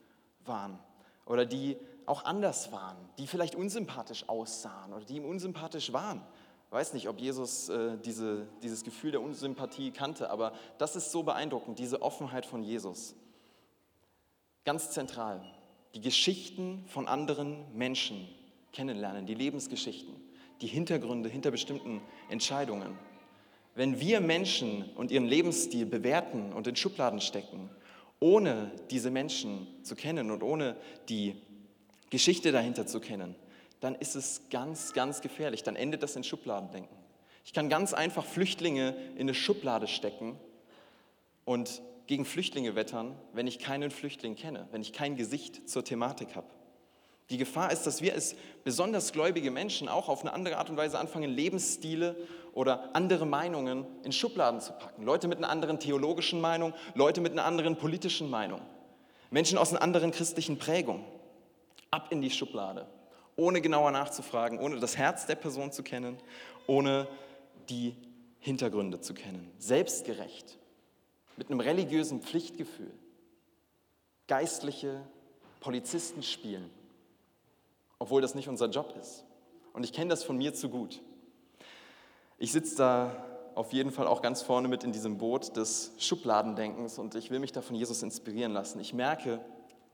waren 0.46 0.80
oder 1.26 1.46
die 1.46 1.78
auch 2.06 2.26
anders 2.26 2.72
waren, 2.72 2.98
die 3.18 3.28
vielleicht 3.28 3.56
unsympathisch 3.56 4.28
aussahen 4.28 4.94
oder 4.94 5.06
die 5.06 5.18
ihm 5.18 5.26
unsympathisch 5.26 5.94
waren 5.94 6.26
weiß 6.72 6.94
nicht, 6.94 7.08
ob 7.10 7.20
Jesus 7.20 7.70
äh, 7.70 7.98
diese, 8.04 8.48
dieses 8.64 8.84
Gefühl 8.84 9.12
der 9.12 9.22
Unsympathie 9.22 9.92
kannte, 9.92 10.30
aber 10.30 10.54
das 10.78 10.96
ist 10.96 11.12
so 11.12 11.22
beeindruckend, 11.22 11.78
diese 11.78 12.02
Offenheit 12.02 12.46
von 12.46 12.64
Jesus. 12.64 13.14
Ganz 14.64 14.90
zentral, 14.92 15.42
die 15.94 16.02
Geschichten 16.02 16.86
von 16.88 17.08
anderen 17.08 17.66
Menschen 17.78 18.28
kennenlernen, 18.72 19.26
die 19.26 19.36
Lebensgeschichten, 19.36 20.16
die 20.62 20.68
Hintergründe 20.68 21.28
hinter 21.28 21.52
bestimmten 21.52 22.02
Entscheidungen. 22.30 22.98
Wenn 23.74 24.00
wir 24.00 24.20
Menschen 24.20 24.90
und 24.96 25.12
ihren 25.12 25.26
Lebensstil 25.26 25.86
bewerten 25.86 26.52
und 26.54 26.68
in 26.68 26.76
Schubladen 26.76 27.22
stecken, 27.22 27.70
ohne 28.20 28.72
diese 28.90 29.12
Menschen 29.12 29.68
zu 29.84 29.96
kennen 29.96 30.30
und 30.30 30.44
ohne 30.44 30.76
die 31.10 31.36
Geschichte 32.10 32.52
dahinter 32.52 32.86
zu 32.86 33.00
kennen, 33.00 33.36
dann 33.80 33.96
ist 33.96 34.16
es 34.16 34.44
ganz, 34.50 34.94
ganz 34.94 35.22
gefährlich. 35.22 35.64
Dann 35.64 35.76
endet 35.76 36.04
das 36.04 36.16
in 36.16 36.24
Schubladendenken. 36.24 36.96
Ich 37.46 37.54
kann 37.54 37.70
ganz 37.70 37.94
einfach 37.94 38.26
Flüchtlinge 38.26 38.96
in 39.16 39.22
eine 39.22 39.34
Schublade 39.34 39.88
stecken 39.88 40.38
und 41.46 41.82
gegen 42.08 42.26
Flüchtlinge 42.26 42.76
wettern, 42.76 43.16
wenn 43.34 43.48
ich 43.48 43.58
keinen 43.58 43.90
Flüchtling 43.90 44.36
kenne, 44.36 44.68
wenn 44.72 44.82
ich 44.82 44.94
kein 44.94 45.16
Gesicht 45.16 45.68
zur 45.70 45.84
Thematik 45.84 46.36
habe. 46.36 46.48
Die 47.30 47.38
Gefahr 47.38 47.72
ist, 47.72 47.84
dass 47.84 48.02
wir 48.02 48.14
als 48.14 48.36
besonders 48.66 49.14
gläubige 49.14 49.50
Menschen 49.50 49.88
auch 49.88 50.10
auf 50.10 50.22
eine 50.22 50.34
andere 50.34 50.58
Art 50.58 50.70
und 50.70 50.76
Weise 50.76 51.00
anfangen, 51.00 51.32
Lebensstile 51.32 52.18
oder 52.54 52.96
andere 52.96 53.26
Meinungen 53.26 53.86
in 54.04 54.12
Schubladen 54.12 54.60
zu 54.60 54.74
packen. 54.74 55.04
Leute 55.04 55.28
mit 55.28 55.38
einer 55.38 55.50
anderen 55.50 55.80
theologischen 55.80 56.42
Meinung, 56.42 56.74
Leute 56.96 57.22
mit 57.22 57.32
einer 57.32 57.46
anderen 57.46 57.78
politischen 57.78 58.30
Meinung, 58.30 58.62
Menschen 59.30 59.58
aus 59.58 59.72
einer 59.72 59.82
anderen 59.82 60.12
christlichen 60.12 60.58
Prägung. 60.58 61.06
Ab 61.90 62.08
in 62.12 62.22
die 62.22 62.30
Schublade, 62.30 62.88
ohne 63.36 63.60
genauer 63.60 63.92
nachzufragen, 63.92 64.60
ohne 64.60 64.80
das 64.80 64.98
Herz 64.98 65.26
der 65.26 65.36
Person 65.36 65.72
zu 65.72 65.84
kennen, 65.84 66.18
ohne 66.68 67.08
die 67.70 67.96
Hintergründe 68.40 69.02
zu 69.02 69.14
kennen. 69.14 69.52
Selbstgerecht, 69.58 70.58
mit 71.36 71.50
einem 71.50 71.60
religiösen 71.60 72.22
Pflichtgefühl. 72.22 72.92
Geistliche 74.28 75.02
Polizisten 75.60 76.24
spielen 76.24 76.70
obwohl 78.02 78.20
das 78.20 78.34
nicht 78.34 78.48
unser 78.48 78.68
Job 78.68 78.96
ist. 79.00 79.26
Und 79.74 79.84
ich 79.84 79.94
kenne 79.94 80.10
das 80.10 80.24
von 80.24 80.36
mir 80.36 80.56
zu 80.56 80.70
gut. 80.70 81.04
Ich 82.42 82.54
sitze 82.54 82.76
da 82.76 83.16
auf 83.54 83.72
jeden 83.72 83.92
Fall 83.92 84.08
auch 84.08 84.24
ganz 84.24 84.42
vorne 84.42 84.68
mit 84.68 84.84
in 84.84 84.92
diesem 84.92 85.20
Boot 85.20 85.56
des 85.58 85.92
Schubladendenkens 86.00 86.98
und 86.98 87.14
ich 87.14 87.30
will 87.30 87.38
mich 87.38 87.52
da 87.52 87.62
von 87.62 87.76
Jesus 87.76 88.02
inspirieren 88.02 88.52
lassen. 88.52 88.80
Ich 88.80 88.96
merke, 88.96 89.40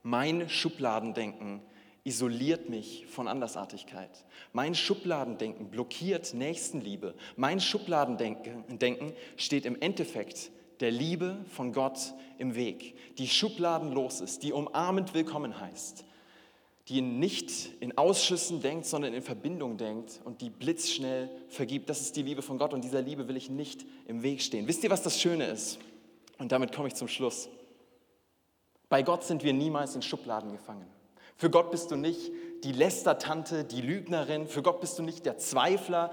mein 0.02 0.48
Schubladendenken 0.48 1.60
isoliert 2.04 2.70
mich 2.70 3.06
von 3.06 3.28
Andersartigkeit. 3.28 4.24
Mein 4.54 4.74
Schubladendenken 4.74 5.68
blockiert 5.68 6.32
Nächstenliebe. 6.32 7.14
Mein 7.36 7.60
Schubladendenken 7.60 9.12
steht 9.36 9.66
im 9.66 9.78
Endeffekt 9.78 10.50
der 10.80 10.90
Liebe 10.90 11.44
von 11.50 11.74
Gott 11.74 12.14
im 12.38 12.54
Weg, 12.54 12.96
die 13.18 13.28
schubladenlos 13.28 14.22
ist, 14.22 14.42
die 14.42 14.54
umarmend 14.54 15.12
willkommen 15.12 15.60
heißt, 15.60 16.06
die 16.88 17.02
nicht 17.02 17.70
in 17.80 17.98
Ausschüssen 17.98 18.62
denkt, 18.62 18.86
sondern 18.86 19.12
in 19.12 19.22
Verbindung 19.22 19.76
denkt 19.76 20.20
und 20.24 20.40
die 20.40 20.48
blitzschnell 20.48 21.28
vergibt. 21.48 21.90
Das 21.90 22.00
ist 22.00 22.16
die 22.16 22.22
Liebe 22.22 22.40
von 22.40 22.56
Gott 22.58 22.72
und 22.72 22.82
dieser 22.82 23.02
Liebe 23.02 23.28
will 23.28 23.36
ich 23.36 23.50
nicht 23.50 23.84
im 24.06 24.22
Weg 24.22 24.40
stehen. 24.40 24.66
Wisst 24.66 24.84
ihr, 24.84 24.90
was 24.90 25.02
das 25.02 25.20
Schöne 25.20 25.46
ist? 25.46 25.78
Und 26.38 26.50
damit 26.50 26.74
komme 26.74 26.88
ich 26.88 26.94
zum 26.94 27.08
Schluss. 27.08 27.50
Bei 28.88 29.02
Gott 29.02 29.24
sind 29.24 29.44
wir 29.44 29.52
niemals 29.52 29.94
in 29.96 30.02
Schubladen 30.02 30.50
gefangen. 30.52 30.86
Für 31.36 31.50
Gott 31.50 31.70
bist 31.70 31.90
du 31.90 31.96
nicht 31.96 32.32
die 32.64 32.72
Lästertante, 32.72 33.64
die 33.64 33.82
Lügnerin. 33.82 34.46
Für 34.46 34.62
Gott 34.62 34.80
bist 34.80 34.98
du 34.98 35.02
nicht 35.02 35.26
der 35.26 35.36
Zweifler, 35.36 36.10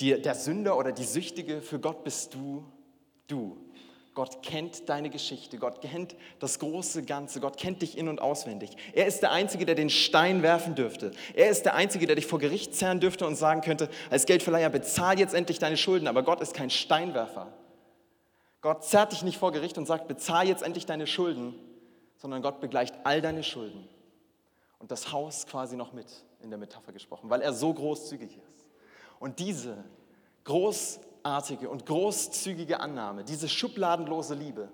der 0.00 0.34
Sünder 0.34 0.78
oder 0.78 0.92
die 0.92 1.04
Süchtige. 1.04 1.60
Für 1.60 1.78
Gott 1.78 2.04
bist 2.04 2.34
du 2.34 2.64
du. 3.26 3.58
Gott 4.16 4.42
kennt 4.42 4.88
deine 4.88 5.10
Geschichte, 5.10 5.58
Gott 5.58 5.82
kennt 5.82 6.16
das 6.38 6.58
große 6.58 7.02
Ganze, 7.02 7.38
Gott 7.38 7.58
kennt 7.58 7.82
dich 7.82 7.98
in 7.98 8.08
und 8.08 8.22
auswendig. 8.22 8.70
Er 8.94 9.06
ist 9.06 9.20
der 9.20 9.30
Einzige, 9.30 9.66
der 9.66 9.74
den 9.74 9.90
Stein 9.90 10.42
werfen 10.42 10.74
dürfte. 10.74 11.10
Er 11.34 11.50
ist 11.50 11.66
der 11.66 11.74
Einzige, 11.74 12.06
der 12.06 12.16
dich 12.16 12.24
vor 12.24 12.38
Gericht 12.38 12.74
zerren 12.74 12.98
dürfte 12.98 13.26
und 13.26 13.34
sagen 13.34 13.60
könnte, 13.60 13.90
als 14.08 14.24
Geldverleiher, 14.24 14.70
bezahl 14.70 15.18
jetzt 15.18 15.34
endlich 15.34 15.58
deine 15.58 15.76
Schulden. 15.76 16.08
Aber 16.08 16.22
Gott 16.22 16.40
ist 16.40 16.54
kein 16.54 16.70
Steinwerfer. 16.70 17.52
Gott 18.62 18.84
zerrt 18.84 19.12
dich 19.12 19.22
nicht 19.22 19.36
vor 19.36 19.52
Gericht 19.52 19.76
und 19.76 19.84
sagt, 19.84 20.08
bezahl 20.08 20.48
jetzt 20.48 20.62
endlich 20.62 20.86
deine 20.86 21.06
Schulden, 21.06 21.54
sondern 22.16 22.40
Gott 22.40 22.58
begleicht 22.58 22.94
all 23.04 23.20
deine 23.20 23.42
Schulden 23.42 23.86
und 24.78 24.90
das 24.90 25.12
Haus 25.12 25.46
quasi 25.46 25.76
noch 25.76 25.92
mit, 25.92 26.06
in 26.40 26.48
der 26.48 26.58
Metapher 26.58 26.92
gesprochen, 26.92 27.28
weil 27.28 27.42
er 27.42 27.52
so 27.52 27.74
großzügig 27.74 28.30
ist. 28.30 28.66
Und 29.20 29.40
diese 29.40 29.84
groß 30.44 31.00
großartige 31.26 31.68
und 31.68 31.86
großzügige 31.86 32.78
Annahme, 32.78 33.24
diese 33.24 33.48
schubladenlose 33.48 34.34
Liebe, 34.34 34.68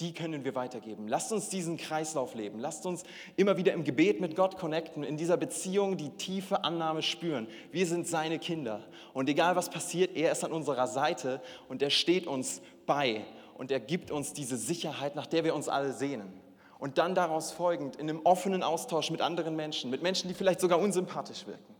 die 0.00 0.14
können 0.14 0.42
wir 0.44 0.54
weitergeben. 0.54 1.06
Lasst 1.06 1.30
uns 1.30 1.50
diesen 1.50 1.76
Kreislauf 1.76 2.34
leben. 2.34 2.58
Lasst 2.58 2.86
uns 2.86 3.02
immer 3.36 3.58
wieder 3.58 3.74
im 3.74 3.84
Gebet 3.84 4.18
mit 4.18 4.34
Gott 4.34 4.56
connecten, 4.56 5.02
in 5.04 5.18
dieser 5.18 5.36
Beziehung 5.36 5.98
die 5.98 6.08
tiefe 6.16 6.64
Annahme 6.64 7.02
spüren. 7.02 7.46
Wir 7.70 7.86
sind 7.86 8.08
seine 8.08 8.38
Kinder. 8.38 8.80
Und 9.12 9.28
egal 9.28 9.56
was 9.56 9.68
passiert, 9.68 10.16
er 10.16 10.32
ist 10.32 10.42
an 10.42 10.52
unserer 10.52 10.86
Seite 10.86 11.42
und 11.68 11.82
er 11.82 11.90
steht 11.90 12.26
uns 12.26 12.62
bei 12.86 13.26
und 13.58 13.70
er 13.70 13.80
gibt 13.80 14.10
uns 14.10 14.32
diese 14.32 14.56
Sicherheit, 14.56 15.14
nach 15.16 15.26
der 15.26 15.44
wir 15.44 15.54
uns 15.54 15.68
alle 15.68 15.92
sehnen. 15.92 16.32
Und 16.78 16.96
dann 16.96 17.14
daraus 17.14 17.52
folgend 17.52 17.96
in 17.96 18.08
einem 18.08 18.22
offenen 18.24 18.62
Austausch 18.62 19.10
mit 19.10 19.20
anderen 19.20 19.54
Menschen, 19.54 19.90
mit 19.90 20.02
Menschen, 20.02 20.28
die 20.28 20.34
vielleicht 20.34 20.60
sogar 20.60 20.78
unsympathisch 20.78 21.46
wirken, 21.46 21.74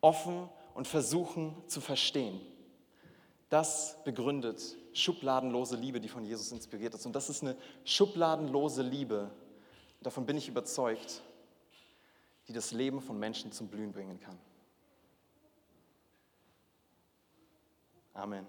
offen 0.00 0.48
und 0.72 0.88
versuchen 0.88 1.54
zu 1.66 1.82
verstehen. 1.82 2.40
Das 3.50 4.02
begründet 4.04 4.76
schubladenlose 4.92 5.76
Liebe, 5.76 6.00
die 6.00 6.08
von 6.08 6.24
Jesus 6.24 6.52
inspiriert 6.52 6.94
ist. 6.94 7.04
Und 7.04 7.14
das 7.14 7.28
ist 7.28 7.42
eine 7.42 7.56
schubladenlose 7.84 8.82
Liebe, 8.82 9.30
davon 10.00 10.24
bin 10.24 10.36
ich 10.36 10.48
überzeugt, 10.48 11.20
die 12.48 12.52
das 12.52 12.72
Leben 12.72 13.00
von 13.00 13.18
Menschen 13.18 13.52
zum 13.52 13.68
Blühen 13.68 13.92
bringen 13.92 14.18
kann. 14.20 14.38
Amen. 18.14 18.46